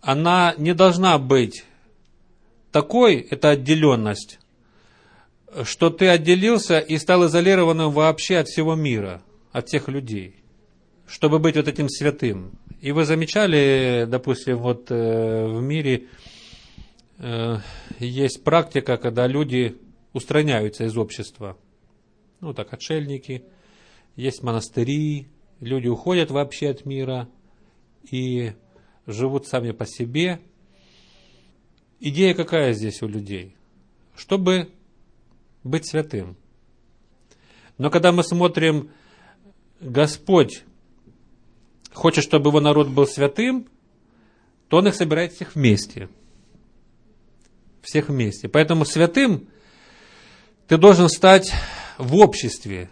она 0.00 0.54
не 0.56 0.74
должна 0.74 1.18
быть 1.18 1.64
такой, 2.70 3.16
эта 3.16 3.50
отделенность, 3.50 4.38
что 5.64 5.90
ты 5.90 6.08
отделился 6.08 6.78
и 6.78 6.98
стал 6.98 7.26
изолированным 7.26 7.90
вообще 7.90 8.38
от 8.38 8.48
всего 8.48 8.74
мира, 8.74 9.22
от 9.52 9.68
всех 9.68 9.88
людей, 9.88 10.36
чтобы 11.06 11.38
быть 11.38 11.56
вот 11.56 11.66
этим 11.66 11.88
святым. 11.88 12.58
И 12.80 12.92
вы 12.92 13.04
замечали, 13.04 14.06
допустим, 14.06 14.58
вот 14.58 14.90
э, 14.90 15.46
в 15.46 15.62
мире 15.62 16.08
э, 17.18 17.56
есть 17.98 18.44
практика, 18.44 18.98
когда 18.98 19.26
люди 19.26 19.76
устраняются 20.12 20.84
из 20.84 20.96
общества. 20.96 21.56
Ну, 22.40 22.52
так, 22.52 22.72
отшельники, 22.72 23.44
есть 24.16 24.42
монастыри, 24.42 25.28
люди 25.60 25.88
уходят 25.88 26.30
вообще 26.30 26.70
от 26.70 26.84
мира 26.84 27.28
и 28.10 28.52
живут 29.06 29.46
сами 29.46 29.70
по 29.72 29.86
себе. 29.86 30.40
Идея 32.00 32.34
какая 32.34 32.72
здесь 32.72 33.02
у 33.02 33.08
людей? 33.08 33.56
Чтобы 34.16 34.72
быть 35.62 35.86
святым. 35.86 36.36
Но 37.78 37.90
когда 37.90 38.10
мы 38.10 38.24
смотрим, 38.24 38.90
Господь 39.80 40.64
хочет, 41.92 42.24
чтобы 42.24 42.48
его 42.48 42.60
народ 42.60 42.88
был 42.88 43.06
святым, 43.06 43.68
то 44.68 44.78
он 44.78 44.88
их 44.88 44.94
собирает 44.94 45.32
всех 45.32 45.54
вместе. 45.54 46.08
Всех 47.82 48.08
вместе. 48.08 48.48
Поэтому 48.48 48.84
святым 48.84 49.48
ты 50.66 50.78
должен 50.78 51.08
стать 51.08 51.52
в 51.98 52.16
обществе. 52.16 52.90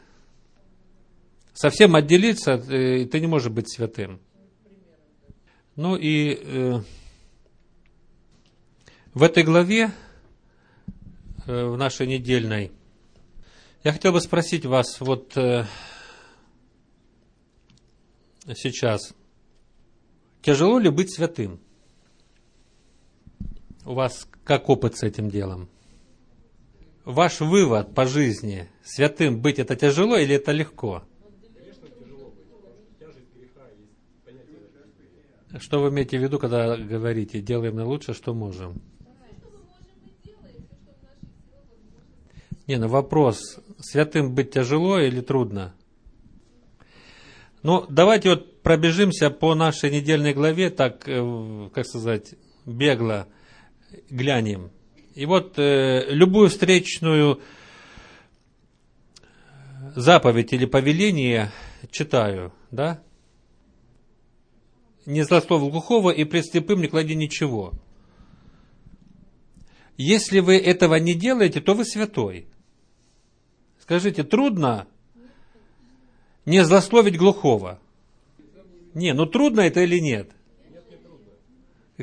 Совсем 1.54 1.96
отделиться, 1.96 2.52
э, 2.52 3.06
ты 3.06 3.20
не 3.20 3.26
можешь 3.26 3.50
быть 3.50 3.72
святым. 3.72 4.20
Ну 5.76 5.96
и 5.96 6.38
э, 6.42 6.80
в 9.14 9.22
этой 9.22 9.42
главе 9.42 9.90
Э, 11.46 11.66
в 11.66 11.76
нашей 11.76 12.06
недельной. 12.06 12.72
Я 13.82 13.92
хотел 13.92 14.12
бы 14.12 14.20
спросить 14.22 14.64
вас 14.64 14.98
вот 15.00 15.36
э, 15.36 15.66
сейчас, 18.54 19.12
тяжело 20.40 20.78
ли 20.78 20.88
быть 20.88 21.14
святым? 21.14 21.60
У 23.84 23.92
вас 23.92 24.26
как 24.44 24.70
опыт 24.70 24.96
с 24.96 25.02
этим 25.02 25.28
делом? 25.28 25.68
Ваш 27.04 27.40
вывод 27.40 27.94
по 27.94 28.06
жизни, 28.06 28.70
святым 28.82 29.38
быть 29.38 29.58
это 29.58 29.76
тяжело 29.76 30.16
или 30.16 30.36
это 30.36 30.52
легко? 30.52 31.04
Что 35.60 35.80
вы 35.80 35.90
имеете 35.90 36.18
в 36.18 36.22
виду, 36.22 36.38
когда 36.38 36.76
говорите, 36.76 37.40
делаем 37.40 37.76
наилучшее, 37.76 38.14
что 38.14 38.34
можем? 38.34 38.80
Не, 42.66 42.76
ну 42.76 42.88
вопрос, 42.88 43.60
святым 43.78 44.34
быть 44.34 44.52
тяжело 44.52 44.98
или 44.98 45.20
трудно? 45.20 45.74
Ну, 47.62 47.86
давайте 47.88 48.30
вот 48.30 48.62
пробежимся 48.62 49.30
по 49.30 49.54
нашей 49.54 49.90
недельной 49.90 50.34
главе, 50.34 50.70
так, 50.70 51.06
э, 51.06 51.70
как 51.72 51.86
сказать, 51.86 52.34
бегло 52.66 53.28
глянем. 54.10 54.70
И 55.14 55.24
вот 55.24 55.58
э, 55.58 56.06
любую 56.08 56.48
встречную 56.48 57.40
заповедь 59.94 60.52
или 60.52 60.64
повеление 60.66 61.52
читаю, 61.90 62.52
да? 62.70 63.03
Не 65.06 65.22
злослов 65.22 65.70
глухого 65.70 66.10
и 66.10 66.24
пред 66.24 66.46
слепым 66.46 66.80
не 66.80 66.88
клади 66.88 67.14
ничего. 67.14 67.72
Если 69.96 70.40
вы 70.40 70.56
этого 70.56 70.96
не 70.96 71.14
делаете, 71.14 71.60
то 71.60 71.74
вы 71.74 71.84
святой. 71.84 72.46
Скажите, 73.80 74.24
трудно 74.24 74.88
не 76.46 76.64
злословить 76.64 77.18
глухого? 77.18 77.78
Не, 78.94 79.12
ну 79.12 79.26
трудно 79.26 79.60
это 79.60 79.80
или 79.80 79.98
нет? 79.98 80.30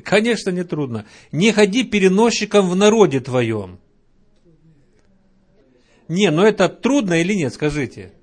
Конечно, 0.03 0.51
не 0.51 0.63
трудно. 0.63 1.05
Не 1.31 1.51
ходи 1.51 1.83
переносчиком 1.83 2.69
в 2.69 2.75
народе 2.75 3.19
твоем. 3.19 3.79
Не, 6.07 6.29
ну 6.29 6.43
это 6.43 6.69
трудно 6.69 7.21
или 7.21 7.33
нет, 7.33 7.53
скажите. 7.53 8.13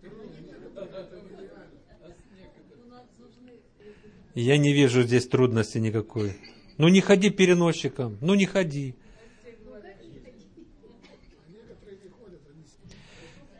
Я 4.40 4.56
не 4.56 4.72
вижу 4.72 5.02
здесь 5.02 5.26
трудности 5.26 5.78
никакой. 5.78 6.36
Ну 6.76 6.86
не 6.86 7.00
ходи 7.00 7.28
переносчиком, 7.28 8.18
ну 8.20 8.34
не 8.34 8.46
ходи. 8.46 8.94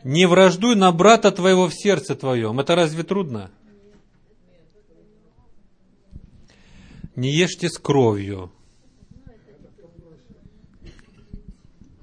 не 0.04 0.26
враждуй 0.26 0.76
на 0.76 0.92
брата 0.92 1.32
твоего 1.32 1.68
в 1.68 1.74
сердце 1.74 2.14
твоем. 2.14 2.60
Это 2.60 2.76
разве 2.76 3.02
трудно? 3.02 3.50
Не 7.16 7.32
ешьте 7.32 7.68
с 7.68 7.76
кровью. 7.76 8.52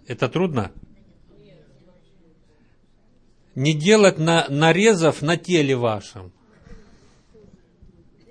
Это 0.05 0.27
трудно? 0.27 0.73
Не 3.55 3.73
делать 3.73 4.17
на, 4.19 4.47
нарезов 4.49 5.21
на 5.21 5.37
теле 5.37 5.77
вашем. 5.77 6.33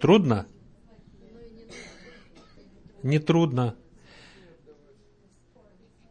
Трудно? 0.04 0.46
Не 3.02 3.18
трудно 3.18 3.74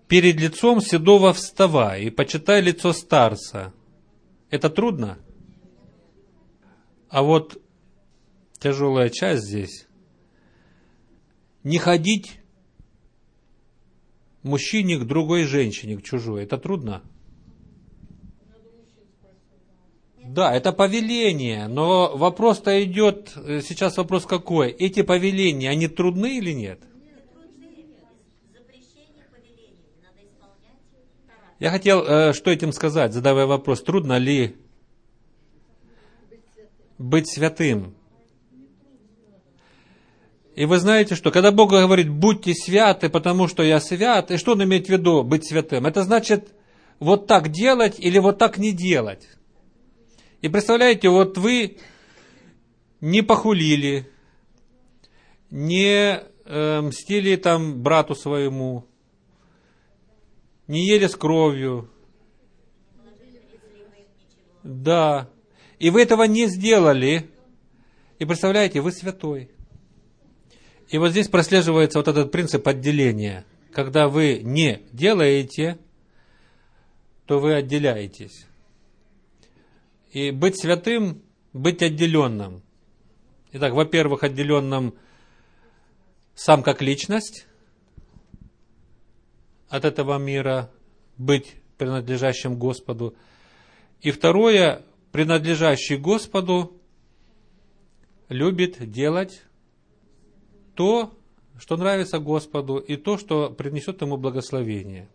перед 0.08 0.40
лицом 0.40 0.82
седого 0.82 1.32
вставай 1.32 2.06
и 2.06 2.10
почитай 2.10 2.60
лицо 2.60 2.92
старца. 2.92 3.72
Это 4.50 4.72
трудно? 4.72 5.20
А 7.08 7.22
вот 7.22 7.62
тяжелая 8.58 9.12
часть 9.12 9.44
здесь. 9.44 9.86
Не 11.64 11.78
ходить 11.78 12.40
мужчине 14.42 14.98
к 14.98 15.06
другой 15.06 15.44
женщине, 15.44 15.98
к 15.98 16.02
чужой. 16.02 16.46
Это 16.46 16.58
трудно? 16.58 17.04
Да, 20.34 20.52
это 20.52 20.72
повеление, 20.74 21.68
но 21.68 22.18
вопрос-то 22.18 22.84
идет, 22.84 23.34
э, 23.36 23.62
сейчас 23.62 23.98
вопрос 23.98 24.26
какой? 24.26 24.72
Эти 24.72 25.04
повеления, 25.04 25.70
они 25.70 25.88
трудны 25.88 26.40
или 26.40 26.54
нет? 26.54 26.80
Я 31.60 31.70
хотел 31.70 32.04
э, 32.04 32.34
что 32.34 32.50
этим 32.50 32.72
сказать, 32.72 33.14
задавая 33.14 33.46
вопрос, 33.46 33.84
трудно 33.84 34.18
ли 34.18 34.56
быть 36.98 37.32
святым? 37.32 37.94
И 40.56 40.66
вы 40.66 40.80
знаете, 40.80 41.14
что 41.14 41.30
когда 41.30 41.52
Бог 41.52 41.70
говорит, 41.70 42.10
будьте 42.10 42.56
святы, 42.56 43.10
потому 43.10 43.48
что 43.48 43.62
я 43.62 43.80
свят, 43.80 44.32
и 44.32 44.38
что 44.38 44.54
он 44.54 44.64
имеет 44.64 44.88
в 44.88 44.90
виду 44.90 45.22
быть 45.22 45.48
святым? 45.48 45.86
Это 45.86 46.02
значит 46.02 46.56
вот 47.00 47.28
так 47.28 47.50
делать 47.50 48.00
или 48.00 48.18
вот 48.18 48.40
так 48.40 48.58
не 48.58 48.72
делать. 48.72 49.28
И 50.44 50.50
представляете, 50.50 51.08
вот 51.08 51.38
вы 51.38 51.78
не 53.00 53.22
похулили, 53.22 54.10
не 55.50 56.20
э, 56.20 56.82
мстили 56.82 57.38
там 57.38 57.82
брату 57.82 58.14
своему, 58.14 58.86
не 60.68 60.86
ели 60.86 61.08
с 61.08 61.16
кровью. 61.16 61.90
Да. 64.64 65.30
И 65.80 65.90
вы 65.90 66.02
этого 66.02 66.24
не 66.24 66.48
сделали. 66.48 67.32
И 68.20 68.26
представляете, 68.26 68.82
вы 68.82 68.92
святой. 68.92 69.50
И 70.90 70.98
вот 70.98 71.12
здесь 71.12 71.30
прослеживается 71.30 72.00
вот 72.00 72.10
этот 72.10 72.34
принцип 72.34 72.68
отделения. 72.68 73.46
Когда 73.72 74.10
вы 74.10 74.42
не 74.44 74.82
делаете, 74.92 75.78
то 77.28 77.40
вы 77.40 77.54
отделяетесь. 77.54 78.46
И 80.14 80.30
быть 80.30 80.60
святым, 80.60 81.24
быть 81.54 81.82
отделенным. 81.82 82.62
Итак, 83.52 83.74
во-первых, 83.74 84.24
отделенным 84.24 84.94
сам 86.36 86.62
как 86.62 86.84
личность 86.84 87.48
от 89.70 89.86
этого 89.86 90.20
мира, 90.20 90.70
быть 91.18 91.56
принадлежащим 91.80 92.60
Господу. 92.60 93.16
И 94.02 94.12
второе, 94.12 94.84
принадлежащий 95.12 95.98
Господу 95.98 96.80
любит 98.30 98.92
делать 98.92 99.42
то, 100.76 101.12
что 101.58 101.76
нравится 101.76 102.20
Господу, 102.20 102.78
и 102.78 102.98
то, 102.98 103.18
что 103.18 103.50
принесет 103.50 104.02
ему 104.02 104.18
благословение. 104.18 105.10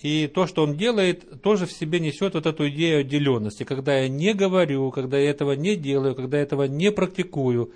И 0.00 0.28
то, 0.28 0.46
что 0.46 0.62
он 0.62 0.76
делает, 0.76 1.42
тоже 1.42 1.66
в 1.66 1.72
себе 1.72 1.98
несет 1.98 2.34
вот 2.34 2.46
эту 2.46 2.68
идею 2.68 3.00
отделенности. 3.00 3.64
Когда 3.64 3.98
я 3.98 4.08
не 4.08 4.32
говорю, 4.32 4.90
когда 4.90 5.18
я 5.18 5.30
этого 5.30 5.52
не 5.52 5.74
делаю, 5.74 6.14
когда 6.14 6.36
я 6.36 6.44
этого 6.44 6.64
не 6.64 6.92
практикую, 6.92 7.72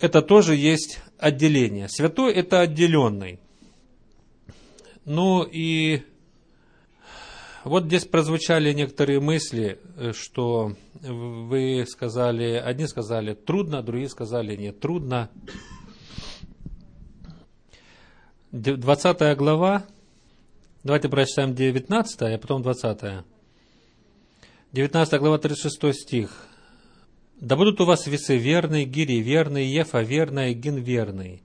это 0.00 0.22
тоже 0.22 0.56
есть 0.56 1.00
отделение. 1.18 1.88
Святой– 1.88 2.32
это 2.34 2.60
отделенный. 2.60 3.38
Ну 5.04 5.44
и 5.44 6.02
вот 7.62 7.84
здесь 7.84 8.04
прозвучали 8.04 8.72
некоторые 8.72 9.20
мысли, 9.20 9.78
что 10.12 10.72
вы 11.00 11.84
сказали, 11.88 12.54
одни 12.54 12.86
сказали 12.88 13.34
трудно, 13.34 13.82
другие 13.82 14.08
сказали 14.08 14.56
нет, 14.56 14.80
трудно. 14.80 15.30
20 18.52 19.36
глава, 19.36 19.84
давайте 20.86 21.08
прочитаем 21.08 21.54
19, 21.54 22.22
а 22.22 22.38
потом 22.38 22.62
20. 22.62 23.24
19 24.72 25.20
глава, 25.20 25.38
36 25.38 26.00
стих. 26.00 26.46
«Да 27.40 27.56
будут 27.56 27.80
у 27.80 27.84
вас 27.84 28.06
весы 28.06 28.36
верные, 28.36 28.84
гири 28.84 29.20
верные, 29.20 29.70
ефа 29.70 30.00
верная, 30.00 30.54
гин 30.54 30.76
верный». 30.76 31.42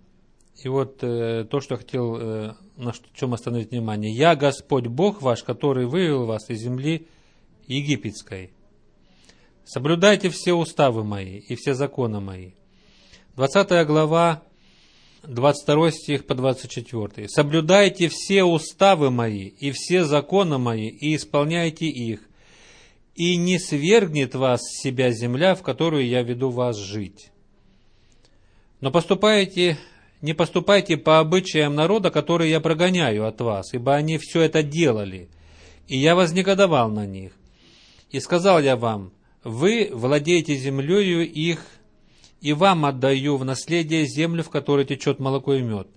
И 0.64 0.70
вот 0.70 1.04
э, 1.04 1.46
то, 1.50 1.60
что 1.60 1.76
хотел, 1.78 2.18
э, 2.18 2.54
на 2.78 2.94
чем 3.14 3.34
остановить 3.34 3.72
внимание. 3.72 4.16
«Я 4.16 4.36
Господь 4.36 4.88
Бог 4.88 5.22
ваш, 5.22 5.44
который 5.44 5.88
вывел 5.88 6.26
вас 6.26 6.50
из 6.50 6.62
земли 6.62 7.08
египетской». 7.68 8.52
Соблюдайте 9.66 10.30
все 10.30 10.54
уставы 10.54 11.04
мои 11.04 11.40
и 11.40 11.56
все 11.56 11.74
законы 11.74 12.20
мои. 12.20 12.52
20 13.36 13.88
глава, 13.88 14.44
22 15.24 15.92
стих 15.92 16.26
по 16.26 16.34
24. 16.34 17.30
Соблюдайте 17.30 18.10
все 18.10 18.44
уставы 18.44 19.12
мои 19.12 19.48
и 19.48 19.72
все 19.72 20.04
законы 20.04 20.58
мои 20.58 20.88
и 20.88 21.16
исполняйте 21.16 21.86
их, 21.86 22.22
и 23.16 23.38
не 23.38 23.60
свергнет 23.60 24.34
вас 24.36 24.62
с 24.62 24.82
себя 24.82 25.12
земля, 25.12 25.54
в 25.56 25.62
которую 25.62 26.08
я 26.08 26.24
веду 26.24 26.50
вас 26.50 26.78
жить. 26.78 27.30
Но 28.80 28.90
поступайте, 28.90 29.78
не 30.22 30.34
поступайте 30.34 30.98
по 30.98 31.20
обычаям 31.20 31.76
народа, 31.76 32.10
который 32.10 32.50
я 32.50 32.60
прогоняю 32.60 33.28
от 33.28 33.40
вас, 33.42 33.74
ибо 33.74 33.96
они 33.96 34.18
все 34.18 34.42
это 34.42 34.64
делали, 34.64 35.30
и 35.88 35.98
я 35.98 36.16
вознегодовал 36.16 36.90
на 36.90 37.06
них. 37.06 37.34
И 38.10 38.20
сказал 38.20 38.60
я 38.60 38.76
вам, 38.76 39.14
вы 39.44 39.90
владеете 39.94 40.56
землею 40.56 41.30
их, 41.30 41.64
и 42.42 42.54
вам 42.54 42.86
отдаю 42.86 43.38
в 43.38 43.46
наследие 43.46 44.06
землю, 44.06 44.44
в 44.44 44.50
которой 44.50 44.84
течет 44.84 45.20
молоко 45.20 45.54
и 45.54 45.62
мед. 45.62 45.88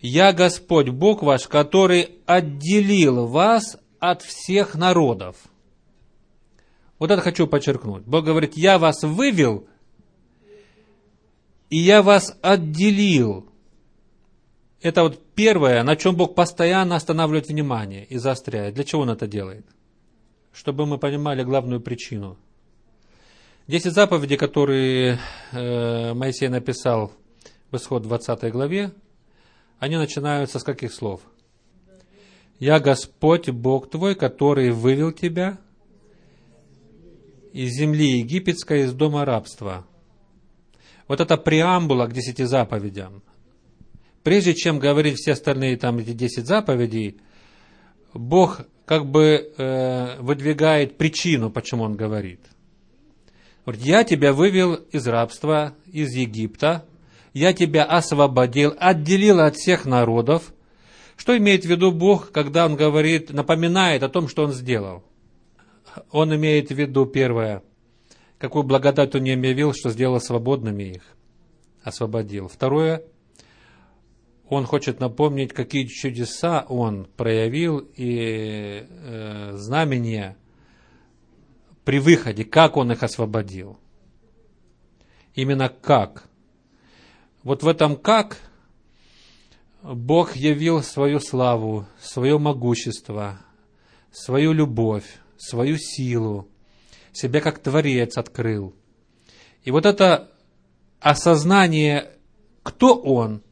Я 0.00 0.32
Господь 0.32 0.88
Бог 0.90 1.22
ваш, 1.22 1.48
который 1.48 2.20
отделил 2.24 3.26
вас 3.26 3.76
от 3.98 4.22
всех 4.22 4.76
народов. 4.76 5.36
Вот 6.98 7.10
это 7.10 7.20
хочу 7.20 7.46
подчеркнуть. 7.46 8.04
Бог 8.04 8.24
говорит, 8.24 8.56
я 8.56 8.78
вас 8.78 9.02
вывел, 9.02 9.66
и 11.68 11.78
я 11.78 12.02
вас 12.02 12.38
отделил. 12.42 13.48
Это 14.80 15.02
вот 15.02 15.20
первое, 15.34 15.82
на 15.82 15.96
чем 15.96 16.14
Бог 16.14 16.34
постоянно 16.34 16.94
останавливает 16.94 17.48
внимание 17.48 18.04
и 18.04 18.18
заостряет. 18.18 18.74
Для 18.74 18.84
чего 18.84 19.02
Он 19.02 19.10
это 19.10 19.26
делает? 19.26 19.66
Чтобы 20.52 20.86
мы 20.86 20.98
понимали 20.98 21.42
главную 21.42 21.80
причину– 21.80 22.38
Десять 23.68 23.94
заповедей, 23.94 24.36
которые 24.36 25.18
э, 25.50 26.14
Моисей 26.14 26.46
написал 26.46 27.10
в 27.72 27.76
исход 27.76 28.04
20 28.04 28.52
главе, 28.52 28.92
они 29.80 29.96
начинаются 29.96 30.60
с 30.60 30.62
каких 30.62 30.92
слов? 30.92 31.20
«Я 32.60 32.78
Господь, 32.78 33.50
Бог 33.50 33.90
твой, 33.90 34.14
который 34.14 34.70
вывел 34.70 35.10
тебя 35.10 35.58
из 37.52 37.72
земли 37.72 38.20
египетской, 38.20 38.84
из 38.84 38.92
дома 38.92 39.24
рабства». 39.24 39.84
Вот 41.08 41.20
это 41.20 41.36
преамбула 41.36 42.06
к 42.06 42.12
десяти 42.12 42.44
заповедям. 42.44 43.24
Прежде 44.22 44.54
чем 44.54 44.78
говорить 44.78 45.16
все 45.16 45.32
остальные 45.32 45.76
там 45.76 45.98
эти 45.98 46.12
десять 46.12 46.46
заповедей, 46.46 47.20
Бог 48.14 48.60
как 48.84 49.06
бы 49.06 49.52
э, 49.58 50.20
выдвигает 50.20 50.96
причину, 50.96 51.50
почему 51.50 51.82
Он 51.82 51.96
говорит– 51.96 52.38
Говорит, 52.50 52.55
я 53.74 54.04
тебя 54.04 54.32
вывел 54.32 54.74
из 54.74 55.06
рабства, 55.08 55.74
из 55.86 56.14
Египта, 56.14 56.86
я 57.32 57.52
тебя 57.52 57.84
освободил, 57.84 58.74
отделил 58.78 59.40
от 59.40 59.56
всех 59.56 59.84
народов. 59.84 60.54
Что 61.16 61.36
имеет 61.36 61.64
в 61.64 61.68
виду 61.68 61.90
Бог, 61.90 62.30
когда 62.30 62.64
Он 62.64 62.76
говорит, 62.76 63.32
напоминает 63.32 64.02
о 64.02 64.08
том, 64.08 64.28
что 64.28 64.44
Он 64.44 64.52
сделал? 64.52 65.02
Он 66.10 66.34
имеет 66.34 66.68
в 66.68 66.74
виду, 66.74 67.06
первое, 67.06 67.62
какую 68.38 68.62
благодать 68.62 69.14
Он 69.14 69.24
им 69.24 69.42
явил, 69.42 69.72
что 69.74 69.90
сделал 69.90 70.20
свободными 70.20 70.84
их, 70.84 71.02
освободил. 71.82 72.48
Второе, 72.48 73.02
он 74.48 74.64
хочет 74.64 75.00
напомнить, 75.00 75.52
какие 75.52 75.86
чудеса 75.86 76.64
он 76.68 77.06
проявил 77.16 77.78
и 77.96 78.86
э, 78.88 79.52
знамения 79.54 80.36
при 81.86 82.00
выходе, 82.00 82.44
как 82.44 82.76
он 82.76 82.90
их 82.90 83.04
освободил. 83.04 83.78
Именно 85.36 85.68
как. 85.68 86.24
Вот 87.44 87.62
в 87.62 87.68
этом 87.68 87.94
как 87.94 88.38
Бог 89.84 90.34
явил 90.34 90.82
свою 90.82 91.20
славу, 91.20 91.86
свое 92.00 92.38
могущество, 92.38 93.38
свою 94.10 94.52
любовь, 94.52 95.04
свою 95.38 95.78
силу, 95.78 96.48
себя 97.12 97.40
как 97.40 97.60
Творец 97.60 98.18
открыл. 98.18 98.74
И 99.62 99.70
вот 99.70 99.86
это 99.86 100.32
осознание, 100.98 102.10
кто 102.64 102.96
Он, 103.00 103.42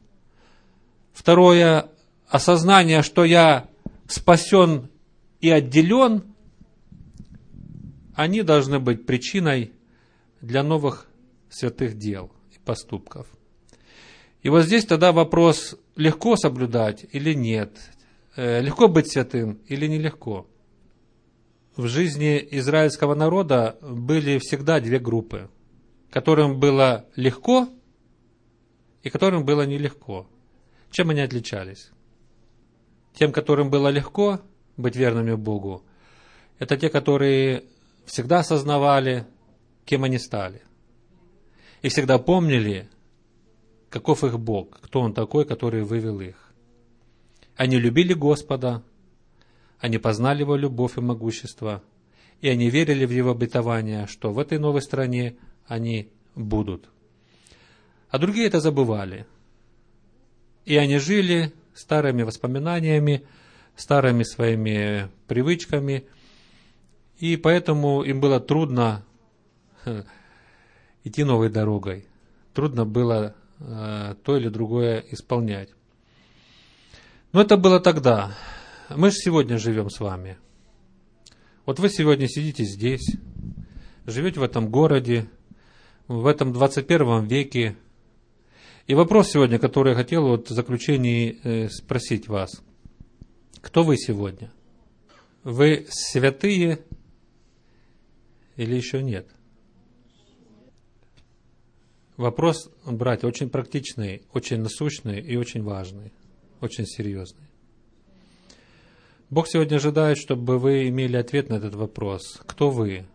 второе, 1.13 1.89
осознание, 2.27 3.01
что 3.01 3.23
я 3.23 3.69
спасен 4.09 4.89
и 5.39 5.49
отделен– 5.49 6.25
они 8.15 8.41
должны 8.41 8.79
быть 8.79 9.05
причиной 9.05 9.73
для 10.41 10.63
новых 10.63 11.07
святых 11.49 11.97
дел 11.97 12.31
и 12.51 12.59
поступков. 12.59 13.27
И 14.41 14.49
вот 14.49 14.63
здесь 14.63 14.85
тогда 14.85 15.11
вопрос, 15.11 15.75
легко 15.95 16.35
соблюдать 16.35 17.05
или 17.11 17.33
нет, 17.33 17.77
э, 18.35 18.61
легко 18.61 18.87
быть 18.87 19.11
святым 19.11 19.59
или 19.67 19.87
нелегко. 19.87 20.47
В 21.75 21.87
жизни 21.87 22.47
израильского 22.51 23.15
народа 23.15 23.77
были 23.81 24.39
всегда 24.39 24.79
две 24.79 24.99
группы, 24.99 25.49
которым 26.09 26.59
было 26.59 27.05
легко 27.15 27.67
и 29.03 29.09
которым 29.09 29.43
было 29.43 29.63
нелегко. 29.65 30.27
Чем 30.89 31.09
они 31.09 31.19
отличались? 31.21 31.91
Тем, 33.13 33.33
которым 33.33 33.69
было 33.69 33.89
легко 33.89 34.39
быть 34.77 34.95
верными 34.95 35.33
Богу, 35.33 35.83
это 36.59 36.77
те, 36.77 36.89
которые 36.89 37.65
всегда 38.05 38.39
осознавали, 38.39 39.25
кем 39.85 40.03
они 40.03 40.17
стали. 40.17 40.61
И 41.81 41.89
всегда 41.89 42.17
помнили, 42.17 42.89
каков 43.89 44.23
их 44.23 44.39
Бог, 44.39 44.79
кто 44.81 45.01
Он 45.01 45.13
такой, 45.13 45.45
который 45.45 45.83
вывел 45.83 46.19
их. 46.19 46.53
Они 47.55 47.77
любили 47.77 48.13
Господа, 48.13 48.83
они 49.79 49.97
познали 49.97 50.41
Его 50.41 50.55
любовь 50.55 50.97
и 50.97 51.01
могущество, 51.01 51.83
и 52.41 52.49
они 52.49 52.69
верили 52.69 53.05
в 53.05 53.11
Его 53.11 53.31
обетование, 53.31 54.07
что 54.07 54.31
в 54.31 54.39
этой 54.39 54.59
новой 54.59 54.81
стране 54.81 55.37
они 55.67 56.09
будут. 56.35 56.89
а 58.09 58.17
другие 58.17 58.47
это 58.47 58.59
забывали. 58.59 59.25
И 60.63 60.77
они 60.77 60.99
жили 60.99 61.53
старыми 61.73 62.23
воспоминаниями, 62.23 63.25
старыми 63.75 64.23
своими 64.23 65.09
привычками, 65.27 66.05
и 67.19 67.37
поэтому 67.37 68.03
им 68.03 68.19
было 68.19 68.39
трудно 68.39 69.05
идти 71.03 71.23
новой 71.23 71.49
дорогой. 71.49 72.05
Трудно 72.53 72.85
было 72.85 73.35
э, 73.59 74.15
то 74.23 74.37
или 74.37 74.49
другое 74.49 75.03
исполнять. 75.11 75.69
Но 77.31 77.41
это 77.41 77.57
было 77.57 77.79
тогда. 77.79 78.35
Мы 78.89 79.11
же 79.11 79.17
сегодня 79.17 79.57
живем 79.57 79.89
с 79.89 79.99
вами. 79.99 80.37
Вот 81.65 81.79
вы 81.79 81.89
сегодня 81.89 82.27
сидите 82.27 82.63
здесь, 82.63 83.15
живете 84.05 84.39
в 84.39 84.43
этом 84.43 84.69
городе, 84.69 85.27
в 86.07 86.27
этом 86.27 86.53
21 86.53 87.25
веке. 87.25 87.75
И 88.87 88.93
вопрос 88.93 89.31
сегодня, 89.31 89.57
который 89.57 89.89
я 89.89 89.95
хотел 89.95 90.27
вот 90.27 90.49
в 90.49 90.53
заключении 90.53 91.39
э, 91.43 91.69
спросить 91.69 92.27
вас. 92.27 92.61
Кто 93.61 93.83
вы 93.83 93.97
сегодня? 93.97 94.51
Вы 95.43 95.87
святые 95.89 96.79
или 98.55 98.75
еще 98.75 99.01
нет? 99.01 99.27
Вопрос, 102.17 102.69
братья, 102.85 103.27
очень 103.27 103.49
практичный, 103.49 104.23
очень 104.31 104.61
насущный 104.61 105.19
и 105.19 105.35
очень 105.35 105.63
важный, 105.63 106.13
очень 106.61 106.85
серьезный. 106.85 107.45
Бог 109.29 109.47
сегодня 109.49 109.77
ожидает, 109.77 110.17
чтобы 110.17 110.57
вы 110.57 110.87
имели 110.87 111.17
ответ 111.17 111.49
на 111.49 111.55
этот 111.55 111.75
вопрос. 111.75 112.39
Кто 112.45 112.69
вы? 112.69 113.05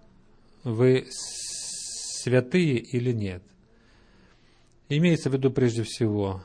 Вы 0.65 1.07
святые 1.11 2.77
или 2.77 3.13
нет? 3.13 3.43
Имеется 4.91 5.31
в 5.31 5.33
виду 5.33 5.51
прежде 5.51 5.83
всего, 5.85 6.43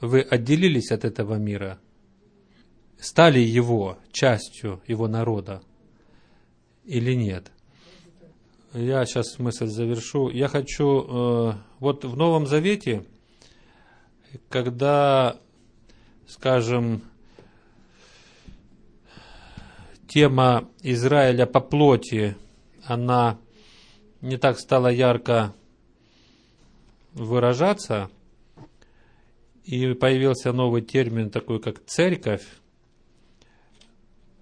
вы 0.00 0.20
отделились 0.20 0.90
от 0.90 1.04
этого 1.04 1.36
мира, 1.36 1.78
стали 2.98 3.38
его 3.38 3.98
частью, 4.12 4.82
его 4.86 5.08
народа 5.08 5.62
или 6.84 7.14
нет? 7.14 7.53
Я 8.76 9.06
сейчас 9.06 9.38
мысль 9.38 9.68
завершу. 9.68 10.30
Я 10.30 10.48
хочу, 10.48 11.06
э, 11.06 11.52
вот 11.78 12.04
в 12.04 12.16
Новом 12.16 12.48
Завете, 12.48 13.04
когда, 14.48 15.36
скажем, 16.26 17.02
тема 20.08 20.68
Израиля 20.82 21.46
по 21.46 21.60
плоти, 21.60 22.36
она 22.82 23.38
не 24.20 24.38
так 24.38 24.58
стала 24.58 24.88
ярко 24.88 25.54
выражаться, 27.12 28.10
и 29.62 29.94
появился 29.94 30.52
новый 30.52 30.82
термин 30.82 31.30
такой, 31.30 31.60
как 31.60 31.84
церковь, 31.86 32.44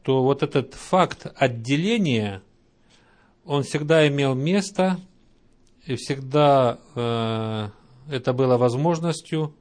то 0.03 0.23
вот 0.23 0.43
этот 0.43 0.73
факт 0.73 1.27
отделения, 1.37 2.43
он 3.45 3.63
всегда 3.63 4.07
имел 4.09 4.35
место, 4.35 5.01
и 5.87 5.97
всегда 5.97 6.79
э, 6.95 7.69
это 8.11 8.33
было 8.33 8.57
возможностью, 8.57 9.55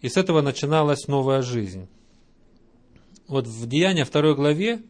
и 0.00 0.08
с 0.08 0.16
этого 0.16 0.40
начиналась 0.40 1.08
новая 1.08 1.42
жизнь. 1.42 1.88
Вот 3.26 3.46
в 3.46 3.66
Деяния 3.68 4.04
второй 4.04 4.34
главе, 4.34 4.80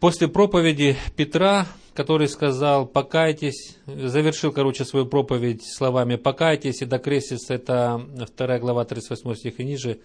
после 0.00 0.28
проповеди 0.28 0.96
Петра, 1.16 1.66
который 1.92 2.28
сказал 2.28 2.86
«покайтесь», 2.86 3.76
завершил, 3.86 4.52
короче, 4.52 4.84
свою 4.84 5.06
проповедь 5.06 5.62
словами 5.64 6.16
«покайтесь 6.16 6.82
и 6.82 6.86
докрестится», 6.86 7.54
это 7.54 8.04
вторая 8.26 8.58
глава 8.58 8.84
38 8.84 9.34
стих 9.34 9.60
и 9.60 9.64
ниже, 9.64 10.00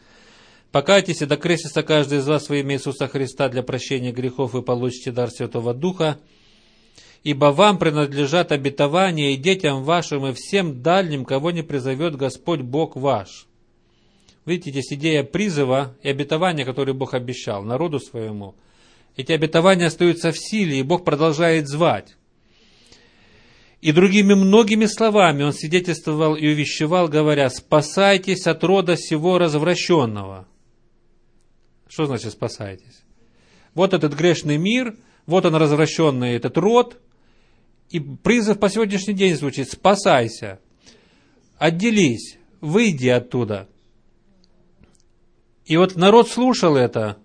«покайтесь 0.72 1.22
и 1.22 1.26
докрестится 1.26 1.84
каждый 1.84 2.20
из 2.20 2.28
вас 2.28 2.50
во 2.50 2.58
имя 2.58 2.76
Иисуса 2.76 3.08
Христа 3.08 3.50
для 3.50 3.64
прощения 3.64 4.12
грехов 4.12 4.56
и 4.56 4.62
получите 4.62 5.12
дар 5.12 5.30
Святого 5.30 5.74
Духа, 5.74 6.20
ибо 7.24 7.48
вам 7.48 7.78
принадлежат 7.78 8.52
обетования 8.52 9.32
и 9.34 9.38
детям 9.38 9.84
вашим, 9.84 10.26
и 10.28 10.34
всем 10.34 10.82
дальним, 10.82 11.26
кого 11.26 11.52
не 11.52 11.62
призовет 11.62 12.16
Господь 12.16 12.62
Бог 12.62 12.96
ваш». 12.96 13.48
Видите, 14.46 14.72
здесь 14.72 14.94
идея 14.94 15.24
призыва 15.24 15.96
и 16.02 16.10
обетования, 16.10 16.66
которые 16.66 16.96
Бог 16.96 17.14
обещал 17.14 17.64
народу 17.64 18.00
своему. 18.00 18.56
Эти 19.16 19.32
обетования 19.32 19.86
остаются 19.86 20.32
в 20.32 20.40
силе, 20.40 20.80
и 20.80 20.84
Бог 20.84 21.06
продолжает 21.06 21.68
звать. 21.68 22.16
И 23.82 23.92
другими 23.92 24.34
многими 24.34 24.88
словами 24.88 25.44
он 25.44 25.54
свидетельствовал 25.54 26.36
и 26.36 26.48
увещевал, 26.48 27.08
говоря, 27.08 27.50
«Спасайтесь 27.50 28.48
от 28.48 28.64
рода 28.64 28.98
сего 28.98 29.38
развращенного». 29.38 30.48
Что 31.90 32.06
значит 32.06 32.32
«спасайтесь»? 32.32 33.04
Вот 33.74 33.94
этот 33.94 34.14
грешный 34.14 34.58
мир, 34.58 34.96
вот 35.26 35.46
он 35.46 35.56
развращенный 35.56 36.36
этот 36.36 36.58
род, 36.58 37.02
и 37.90 38.00
призыв 38.00 38.60
по 38.60 38.70
сегодняшний 38.70 39.16
день 39.16 39.36
звучит 39.36 39.70
«Спасайся, 39.72 40.60
отделись, 41.58 42.38
выйди 42.62 43.08
оттуда». 43.08 43.68
И 45.66 45.78
вот 45.78 45.96
народ 45.96 46.30
слушал 46.30 46.76
это, 46.76 47.18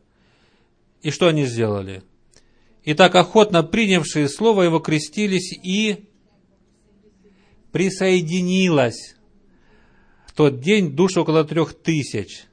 и 1.02 1.10
что 1.10 1.28
они 1.28 1.44
сделали? 1.44 2.02
И 2.84 2.94
так 2.94 3.14
охотно 3.14 3.62
принявшие 3.62 4.28
слово 4.28 4.62
его 4.62 4.78
крестились 4.78 5.52
и 5.52 6.08
присоединилось 7.70 9.16
в 10.26 10.32
тот 10.32 10.60
день 10.60 10.94
душ 10.94 11.16
около 11.16 11.44
трех 11.44 11.74
тысяч. 11.74 12.46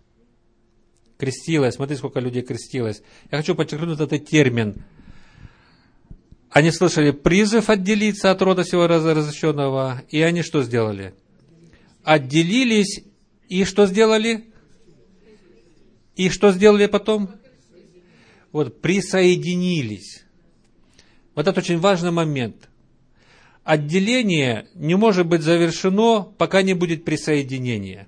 Крестилось. 1.22 1.76
Смотри, 1.76 1.98
сколько 1.98 2.20
людей 2.20 2.42
крестилось. 2.42 3.04
Я 3.32 3.38
хочу 3.38 3.54
подчеркнуть 3.54 4.00
этот 4.00 4.26
термин. 4.26 4.84
Они 6.50 6.72
слышали 6.72 7.12
призыв 7.12 7.70
отделиться 7.70 8.32
от 8.32 8.42
рода 8.42 8.64
всего 8.64 8.88
разрешенного, 8.88 10.02
и 10.10 10.20
они 10.20 10.42
что 10.42 10.64
сделали? 10.64 11.14
Отделились 12.04 13.04
и 13.50 13.66
что 13.66 13.86
сделали? 13.86 14.46
И 16.16 16.30
что 16.30 16.52
сделали 16.54 16.88
потом? 16.88 17.30
Вот 18.52 18.82
присоединились. 18.82 20.24
Вот 21.36 21.48
это 21.48 21.60
очень 21.60 21.78
важный 21.78 22.10
момент. 22.10 22.68
Отделение 23.64 24.70
не 24.74 24.96
может 24.96 25.28
быть 25.28 25.44
завершено, 25.44 26.24
пока 26.40 26.64
не 26.64 26.74
будет 26.74 27.06
присоединения. 27.06 28.08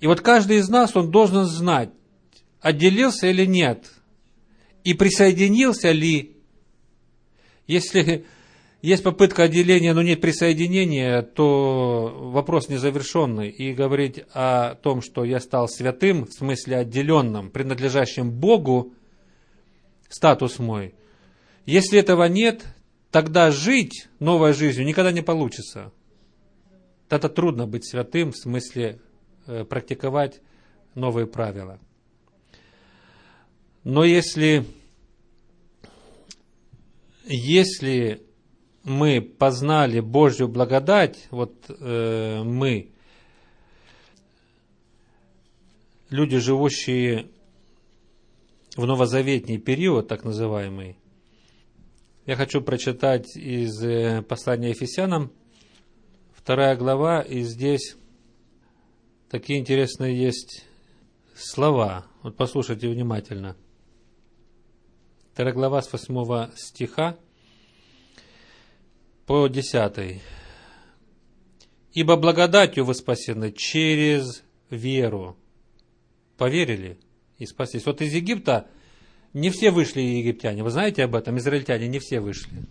И 0.00 0.06
вот 0.06 0.20
каждый 0.20 0.58
из 0.58 0.68
нас, 0.68 0.94
он 0.96 1.10
должен 1.10 1.44
знать, 1.44 1.90
отделился 2.60 3.26
или 3.26 3.46
нет, 3.46 3.90
и 4.84 4.94
присоединился 4.94 5.90
ли. 5.90 6.36
Если 7.66 8.24
есть 8.80 9.02
попытка 9.02 9.44
отделения, 9.44 9.92
но 9.92 10.02
нет 10.02 10.20
присоединения, 10.20 11.22
то 11.22 12.30
вопрос 12.32 12.68
незавершенный. 12.68 13.50
И 13.50 13.74
говорить 13.74 14.20
о 14.32 14.76
том, 14.76 15.02
что 15.02 15.24
я 15.24 15.40
стал 15.40 15.68
святым, 15.68 16.26
в 16.26 16.32
смысле 16.32 16.78
отделенным, 16.78 17.50
принадлежащим 17.50 18.30
Богу, 18.30 18.94
статус 20.08 20.58
мой, 20.58 20.94
если 21.66 21.98
этого 21.98 22.24
нет, 22.24 22.64
тогда 23.10 23.50
жить 23.50 24.08
новой 24.20 24.54
жизнью 24.54 24.86
никогда 24.86 25.12
не 25.12 25.22
получится. 25.22 25.92
Это 27.10 27.28
трудно 27.28 27.66
быть 27.66 27.86
святым, 27.86 28.32
в 28.32 28.36
смысле 28.36 29.00
практиковать 29.68 30.40
новые 30.94 31.26
правила. 31.26 31.78
Но 33.84 34.04
если, 34.04 34.66
если 37.24 38.22
мы 38.84 39.20
познали 39.20 40.00
Божью 40.00 40.48
благодать, 40.48 41.28
вот 41.30 41.54
э, 41.68 42.42
мы, 42.42 42.90
люди, 46.10 46.38
живущие 46.38 47.28
в 48.76 48.84
новозаветний 48.84 49.58
период, 49.58 50.08
так 50.08 50.24
называемый, 50.24 50.96
я 52.26 52.36
хочу 52.36 52.60
прочитать 52.60 53.36
из 53.36 53.82
э, 53.82 54.22
послания 54.22 54.70
Ефесянам, 54.70 55.32
вторая 56.34 56.76
глава, 56.76 57.22
и 57.22 57.40
здесь 57.40 57.96
такие 59.30 59.58
интересные 59.58 60.16
есть 60.16 60.64
слова. 61.34 62.06
Вот 62.22 62.36
послушайте 62.36 62.88
внимательно. 62.88 63.56
Вторая 65.32 65.54
глава 65.54 65.82
с 65.82 65.92
восьмого 65.92 66.50
стиха 66.56 67.16
по 69.26 69.46
10. 69.46 70.20
«Ибо 71.92 72.16
благодатью 72.16 72.84
вы 72.84 72.94
спасены 72.94 73.52
через 73.52 74.42
веру». 74.70 75.36
Поверили 76.36 76.98
и 77.38 77.46
спаслись. 77.46 77.86
Вот 77.86 78.00
из 78.00 78.12
Египта 78.14 78.68
не 79.32 79.50
все 79.50 79.70
вышли 79.70 80.00
египтяне. 80.00 80.62
Вы 80.62 80.70
знаете 80.70 81.04
об 81.04 81.14
этом? 81.14 81.38
Израильтяне 81.38 81.88
не 81.88 81.98
все 81.98 82.20
вышли. 82.20 82.62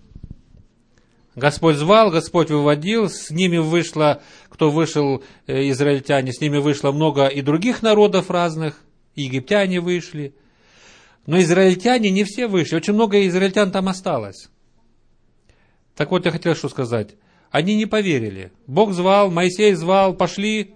Господь 1.37 1.75
звал, 1.75 2.09
Господь 2.09 2.49
выводил, 2.49 3.11
с 3.11 3.29
ними 3.29 3.57
вышло, 3.57 4.23
кто 4.49 4.71
вышел, 4.71 5.23
э, 5.45 5.69
израильтяне, 5.69 6.33
с 6.33 6.41
ними 6.41 6.57
вышло 6.57 6.91
много 6.91 7.27
и 7.27 7.43
других 7.43 7.83
народов 7.83 8.31
разных, 8.31 8.81
египтяне 9.13 9.79
вышли. 9.79 10.33
Но 11.27 11.39
израильтяне 11.39 12.09
не 12.09 12.23
все 12.23 12.47
вышли, 12.47 12.77
очень 12.77 12.93
много 12.93 13.27
израильтян 13.27 13.69
там 13.69 13.87
осталось. 13.87 14.49
Так 15.95 16.09
вот, 16.09 16.25
я 16.25 16.31
хотел 16.31 16.55
что 16.55 16.69
сказать. 16.69 17.13
Они 17.51 17.75
не 17.75 17.85
поверили. 17.85 18.51
Бог 18.65 18.93
звал, 18.93 19.29
Моисей 19.29 19.75
звал, 19.75 20.15
пошли. 20.15 20.73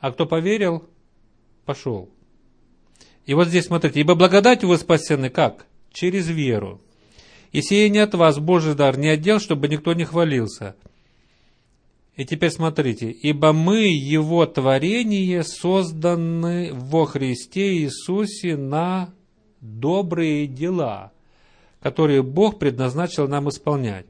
А 0.00 0.12
кто 0.12 0.24
поверил, 0.24 0.88
пошел. 1.66 2.08
И 3.26 3.34
вот 3.34 3.48
здесь 3.48 3.66
смотрите, 3.66 4.00
ибо 4.00 4.14
благодатью 4.14 4.70
вы 4.70 4.78
спасены 4.78 5.28
как? 5.28 5.66
Через 5.92 6.26
веру. 6.26 6.80
И 7.52 7.60
сие 7.60 7.90
не 7.90 7.98
от 7.98 8.14
вас, 8.14 8.38
Божий 8.38 8.74
дар, 8.74 8.98
не 8.98 9.08
отдел, 9.08 9.38
чтобы 9.38 9.68
никто 9.68 9.92
не 9.92 10.04
хвалился. 10.04 10.74
И 12.16 12.24
теперь 12.24 12.50
смотрите, 12.50 13.10
ибо 13.10 13.52
мы, 13.52 13.86
Его 13.88 14.44
творение, 14.46 15.42
созданы 15.44 16.70
во 16.72 17.04
Христе 17.04 17.74
Иисусе 17.74 18.56
на 18.56 19.12
добрые 19.60 20.46
дела, 20.46 21.12
которые 21.80 22.22
Бог 22.22 22.58
предназначил 22.58 23.28
нам 23.28 23.48
исполнять. 23.48 24.06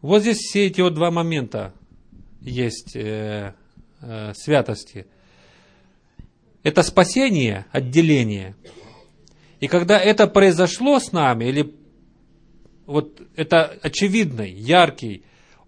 Вот 0.00 0.22
здесь 0.22 0.38
все 0.38 0.66
эти 0.66 0.80
вот 0.80 0.94
два 0.94 1.10
момента 1.10 1.74
есть 2.40 2.94
э, 2.94 3.54
э, 4.00 4.32
святости. 4.34 5.06
Это 6.62 6.82
спасение, 6.82 7.66
отделение. 7.72 8.54
И 9.60 9.66
когда 9.66 9.98
это 9.98 10.26
произошло 10.26 11.00
с 11.00 11.12
нами, 11.12 11.46
или 11.46 11.74
вот 12.88 13.20
это 13.36 13.66
очевидный, 13.82 14.50
яркий 14.50 15.22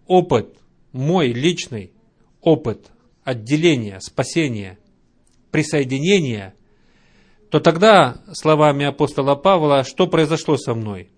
опыт, 0.07 0.57
мой 0.91 1.29
личный 1.29 1.93
опыт 2.41 2.91
отделения, 3.23 4.01
спасения, 4.01 4.79
присоединения, 5.51 6.55
то 7.51 7.61
тогда, 7.61 8.23
словами 8.33 8.87
апостола 8.87 9.35
Павла, 9.35 9.85
что 9.85 10.07
произошло 10.07 10.57
со 10.57 10.75
мной? 10.75 11.11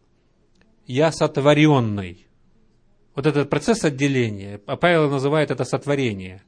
Я 0.86 1.12
сотворенный. 1.12 2.26
Вот 3.14 3.26
этот 3.26 3.48
процесс 3.48 3.84
отделения, 3.84 4.60
а 4.66 4.76
Павел 4.76 5.08
называет 5.08 5.52
это 5.52 5.62
сотворение. 5.64 6.42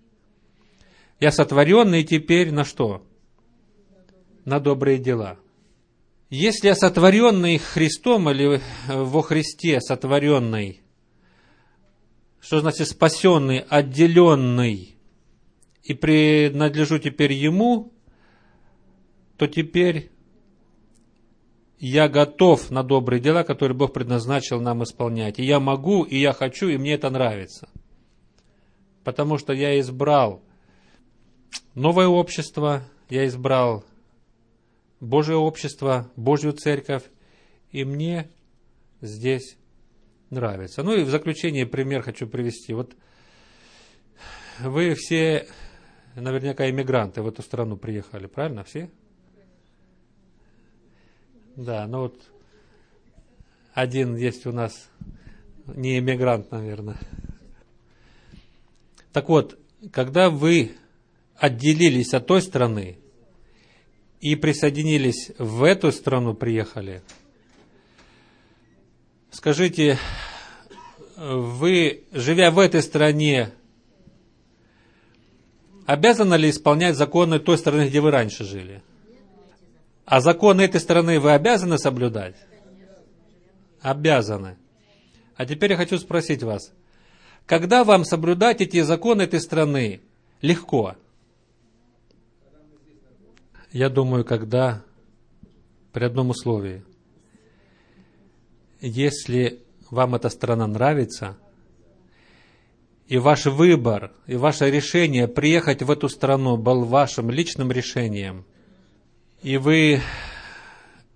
Я 1.20 1.30
сотворенный 1.30 2.02
теперь 2.02 2.50
на 2.50 2.64
что? 2.64 3.06
На 4.44 4.58
добрые 4.58 4.98
дела. 4.98 5.38
Если 6.36 6.72
сотворенный 6.72 7.58
Христом 7.58 8.28
или 8.28 8.60
во 8.88 9.22
Христе 9.22 9.80
сотворенный, 9.80 10.82
что 12.40 12.58
значит 12.58 12.88
спасенный, 12.88 13.60
отделенный, 13.60 14.96
и 15.84 15.94
принадлежу 15.94 16.98
теперь 16.98 17.34
Ему, 17.34 17.92
то 19.36 19.46
теперь 19.46 20.10
я 21.78 22.08
готов 22.08 22.68
на 22.68 22.82
добрые 22.82 23.20
дела, 23.20 23.44
которые 23.44 23.78
Бог 23.78 23.92
предназначил 23.92 24.60
нам 24.60 24.82
исполнять. 24.82 25.38
И 25.38 25.44
я 25.44 25.60
могу, 25.60 26.02
и 26.02 26.18
я 26.18 26.32
хочу, 26.32 26.66
и 26.66 26.76
мне 26.76 26.94
это 26.94 27.10
нравится. 27.10 27.68
Потому 29.04 29.38
что 29.38 29.52
я 29.52 29.78
избрал 29.78 30.42
новое 31.76 32.08
общество, 32.08 32.82
я 33.08 33.24
избрал 33.24 33.84
Божье 35.04 35.36
общество, 35.36 36.10
Божью 36.16 36.52
церковь, 36.52 37.04
и 37.70 37.84
мне 37.84 38.30
здесь 39.00 39.56
нравится. 40.30 40.82
Ну 40.82 40.94
и 40.94 41.04
в 41.04 41.10
заключение 41.10 41.66
пример 41.66 42.02
хочу 42.02 42.26
привести. 42.26 42.72
Вот 42.72 42.96
вы 44.60 44.94
все 44.94 45.46
наверняка 46.14 46.68
иммигранты 46.70 47.22
в 47.22 47.28
эту 47.28 47.42
страну 47.42 47.76
приехали, 47.76 48.26
правильно, 48.26 48.64
все? 48.64 48.90
Да, 51.56 51.86
ну 51.86 52.00
вот 52.00 52.20
один 53.74 54.16
есть 54.16 54.46
у 54.46 54.52
нас 54.52 54.88
не 55.66 55.98
иммигрант, 55.98 56.50
наверное. 56.50 56.98
Так 59.12 59.28
вот, 59.28 59.58
когда 59.92 60.30
вы 60.30 60.72
отделились 61.36 62.14
от 62.14 62.26
той 62.26 62.42
страны, 62.42 62.98
и 64.24 64.36
присоединились 64.36 65.32
в 65.36 65.62
эту 65.64 65.92
страну, 65.92 66.32
приехали, 66.32 67.02
скажите, 69.30 69.98
вы, 71.14 72.04
живя 72.10 72.50
в 72.50 72.58
этой 72.58 72.82
стране, 72.82 73.52
обязаны 75.84 76.36
ли 76.36 76.48
исполнять 76.48 76.96
законы 76.96 77.38
той 77.38 77.58
страны, 77.58 77.88
где 77.88 78.00
вы 78.00 78.10
раньше 78.10 78.44
жили? 78.44 78.82
А 80.06 80.22
законы 80.22 80.62
этой 80.62 80.80
страны 80.80 81.20
вы 81.20 81.32
обязаны 81.32 81.76
соблюдать? 81.76 82.36
Обязаны. 83.82 84.56
А 85.36 85.44
теперь 85.44 85.72
я 85.72 85.76
хочу 85.76 85.98
спросить 85.98 86.42
вас, 86.42 86.72
когда 87.44 87.84
вам 87.84 88.06
соблюдать 88.06 88.62
эти 88.62 88.80
законы 88.80 89.20
этой 89.20 89.42
страны 89.42 90.00
легко? 90.40 90.96
Я 93.74 93.88
думаю, 93.88 94.24
когда 94.24 94.84
при 95.92 96.04
одном 96.04 96.30
условии. 96.30 96.84
Если 98.80 99.64
вам 99.90 100.14
эта 100.14 100.28
страна 100.28 100.68
нравится, 100.68 101.36
и 103.08 103.18
ваш 103.18 103.46
выбор, 103.46 104.12
и 104.28 104.36
ваше 104.36 104.70
решение 104.70 105.26
приехать 105.26 105.82
в 105.82 105.90
эту 105.90 106.08
страну 106.08 106.56
был 106.56 106.84
вашим 106.84 107.32
личным 107.32 107.72
решением, 107.72 108.44
и 109.42 109.56
вы 109.56 110.00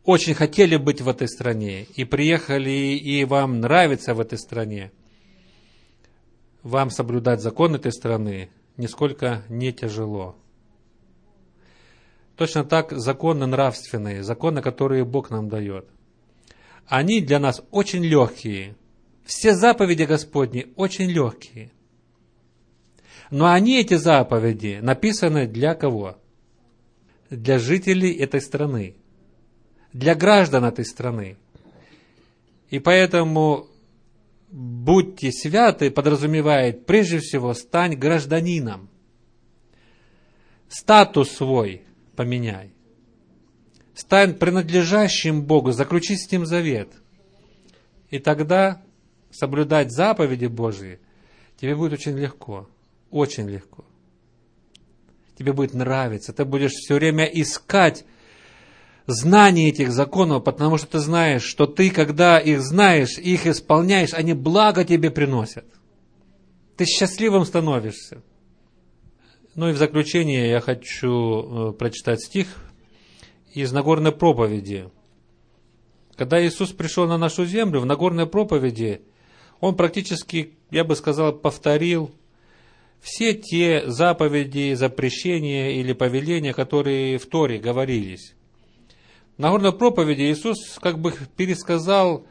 очень 0.03 0.35
хотели 0.35 0.77
быть 0.79 1.01
в 1.01 1.09
этой 1.09 1.29
стране, 1.29 1.85
и 1.85 2.05
приехали, 2.05 2.71
и 2.71 3.25
вам 3.25 3.61
нравится 3.61 4.15
в 4.15 4.21
этой 4.21 4.37
стране, 4.37 4.91
вам 6.65 6.91
соблюдать 6.91 7.41
закон 7.41 7.77
этой 7.77 7.93
страны 7.93 8.51
нисколько 8.77 9.45
не 9.49 9.73
тяжело. 9.73 10.35
Точно 12.39 12.63
так 12.63 12.93
законы 12.93 13.47
нравственные, 13.47 14.23
законы, 14.23 14.63
которые 14.63 15.05
Бог 15.05 15.31
нам 15.31 15.49
дает. 15.49 15.89
Они 16.87 17.21
для 17.21 17.41
нас 17.41 17.65
очень 17.73 18.05
легкие. 18.05 18.77
Все 19.25 19.55
заповеди 19.57 20.05
Господни 20.05 20.73
очень 20.77 21.11
легкие. 21.11 21.73
Но 23.33 23.51
они, 23.51 23.81
эти 23.81 23.95
заповеди, 23.95 24.79
написаны 24.81 25.49
для 25.49 25.75
кого? 25.75 26.17
Для 27.29 27.59
жителей 27.59 28.13
этой 28.13 28.41
страны. 28.41 28.95
Для 29.93 30.15
граждан 30.15 30.65
этой 30.65 30.85
страны. 30.85 31.39
И 32.71 32.79
поэтому 32.79 33.67
будьте 34.53 35.33
святы 35.33 35.91
подразумевает 35.91 36.87
прежде 36.87 37.19
всего 37.19 37.53
стань 37.53 37.97
гражданином. 37.97 38.89
Статус 40.69 41.33
свой– 41.33 41.83
поменяй. 42.19 42.73
Стань 43.95 44.35
принадлежащим 44.35 45.45
Богу, 45.45 45.71
заключи 45.71 46.17
с 46.17 46.29
Ним 46.33 46.47
завет. 46.47 46.89
И 48.11 48.19
тогда 48.19 48.83
соблюдать 49.31 49.93
заповеди 49.93 50.47
Божьи 50.47 50.99
тебе 51.61 51.77
будет 51.77 51.93
очень 51.93 52.19
легко, 52.19 52.69
очень 53.11 53.49
легко. 53.49 53.85
Тебе 55.39 55.53
будет 55.53 55.75
нравиться, 55.75 56.33
ты 56.33 56.45
будешь 56.45 56.73
все 56.73 56.95
время 56.95 57.25
искать 57.25 58.05
знание 59.07 59.69
этих 59.69 59.93
законов, 59.93 60.43
потому 60.43 60.77
что 60.77 60.89
ты 60.89 60.99
знаешь, 60.99 61.45
что 61.45 61.67
ты, 61.67 61.91
когда 61.91 62.41
их 62.41 62.63
знаешь, 62.63 63.17
их 63.17 63.47
исполняешь, 63.47 64.13
они 64.13 64.33
благо 64.35 64.85
тебе 64.85 65.13
приносят. 65.13 65.67
Ты 66.77 66.85
счастливым 66.85 67.45
становишься. 67.45 68.23
Ну 69.59 69.69
и 69.71 69.73
в 69.73 69.77
заключение 69.77 70.51
я 70.51 70.61
хочу 70.61 71.11
э, 71.11 71.73
прочитать 71.73 72.21
стих 72.21 72.47
из 73.53 73.73
Нагорной 73.73 74.13
проповеди. 74.13 74.89
Когда 76.15 76.41
Иисус 76.41 76.71
пришел 76.71 77.09
на 77.09 77.19
нашу 77.19 77.45
землю, 77.45 77.81
в 77.81 77.85
Нагорной 77.85 78.29
проповеди 78.29 79.01
Он 79.59 79.75
практически, 79.75 80.53
я 80.71 80.85
бы 80.85 80.95
сказал, 80.95 81.33
повторил 81.33 82.13
все 83.01 83.35
те 83.35 83.83
заповеди, 83.91 84.75
запрещения 84.75 85.71
или 85.73 85.93
повеления, 85.93 86.55
которые 86.55 87.19
в 87.19 87.27
Торе 87.27 87.59
говорились. 87.59 88.37
В 89.39 89.41
Нагорной 89.41 89.73
проповеди 89.73 90.31
Иисус 90.31 90.79
как 90.81 91.01
бы 91.01 91.13
пересказал, 91.37 92.25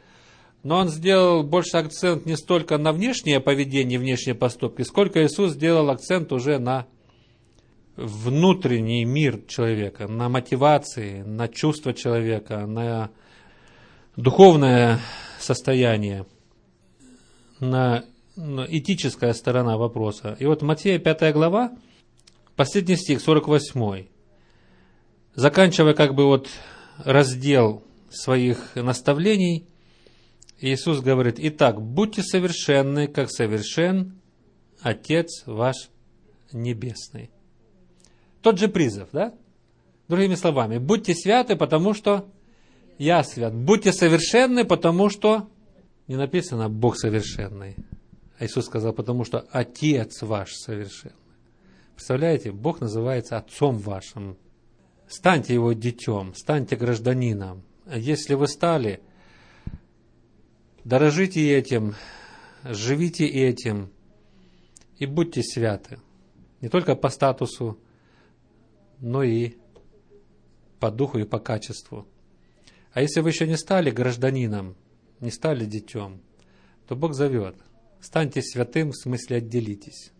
но 0.62 0.78
Он 0.78 0.88
сделал 0.88 1.42
больше 1.42 1.76
акцент 1.76 2.24
не 2.24 2.38
столько 2.38 2.78
на 2.78 2.90
внешнее 2.92 3.38
поведение, 3.40 3.98
внешние 3.98 4.34
поступки, 4.34 4.80
сколько 4.80 5.22
Иисус 5.22 5.52
сделал 5.52 5.90
акцент 5.90 6.32
уже 6.32 6.58
на 6.58 6.86
внутренний 7.98 9.04
мир 9.04 9.40
человека, 9.48 10.06
на 10.06 10.28
мотивации, 10.28 11.22
на 11.22 11.48
чувства 11.48 11.92
человека, 11.92 12.64
на 12.66 13.10
духовное 14.16 15.00
состояние. 15.40 16.26
на, 17.60 18.04
этическая 18.36 19.32
сторона 19.32 19.76
вопроса. 19.76 20.36
И 20.38 20.46
вот 20.46 20.62
Матфея 20.62 21.00
5 21.00 21.32
глава, 21.34 21.72
последний 22.54 22.94
стих, 22.94 23.20
48. 23.20 24.06
Заканчивая 25.34 25.94
как 25.94 26.14
бы 26.14 26.26
вот 26.26 26.48
раздел 26.98 27.82
своих 28.10 28.76
наставлений, 28.76 29.66
Иисус 30.60 31.00
говорит, 31.00 31.36
«Итак, 31.38 31.82
будьте 31.82 32.22
совершенны, 32.22 33.08
как 33.08 33.28
совершен 33.28 34.20
Отец 34.82 35.42
ваш 35.46 35.90
Небесный». 36.52 37.30
Тот 38.42 38.58
же 38.58 38.68
призыв, 38.68 39.08
да? 39.12 39.34
Другими 40.08 40.34
словами, 40.36 40.78
будьте 40.78 41.14
святы, 41.14 41.56
потому 41.56 41.92
что 41.92 42.28
я 42.98 43.22
свят. 43.22 43.54
Будьте 43.54 43.92
совершенны, 43.92 44.64
потому 44.64 45.10
что 45.10 45.48
не 46.06 46.16
написано 46.16 46.68
Бог 46.68 46.96
совершенный. 46.96 47.76
А 48.38 48.46
Иисус 48.46 48.66
сказал, 48.66 48.92
потому 48.92 49.24
что 49.24 49.46
Отец 49.50 50.22
ваш 50.22 50.52
совершенный. 50.52 51.14
Представляете, 51.94 52.52
Бог 52.52 52.80
называется 52.80 53.36
Отцом 53.36 53.78
вашим. 53.78 54.36
Станьте 55.08 55.54
Его 55.54 55.72
детем, 55.72 56.34
станьте 56.34 56.76
гражданином. 56.76 57.62
Если 57.92 58.34
вы 58.34 58.46
стали, 58.46 59.00
дорожите 60.84 61.50
этим, 61.56 61.94
живите 62.62 63.26
этим 63.26 63.90
и 64.98 65.06
будьте 65.06 65.42
святы. 65.42 65.98
Не 66.60 66.68
только 66.68 66.94
по 66.94 67.08
статусу, 67.08 67.78
но 69.00 69.22
и 69.22 69.54
по 70.80 70.90
духу 70.90 71.18
и 71.18 71.24
по 71.24 71.38
качеству. 71.38 72.06
А 72.92 73.02
если 73.02 73.20
вы 73.20 73.30
еще 73.30 73.46
не 73.46 73.56
стали 73.56 73.90
гражданином, 73.90 74.76
не 75.20 75.30
стали 75.30 75.64
детем, 75.64 76.20
то 76.86 76.96
Бог 76.96 77.14
зовет. 77.14 77.56
Станьте 78.00 78.42
святым, 78.42 78.92
в 78.92 78.96
смысле 78.96 79.38
отделитесь. 79.38 80.12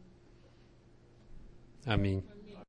Аминь. 1.85 2.25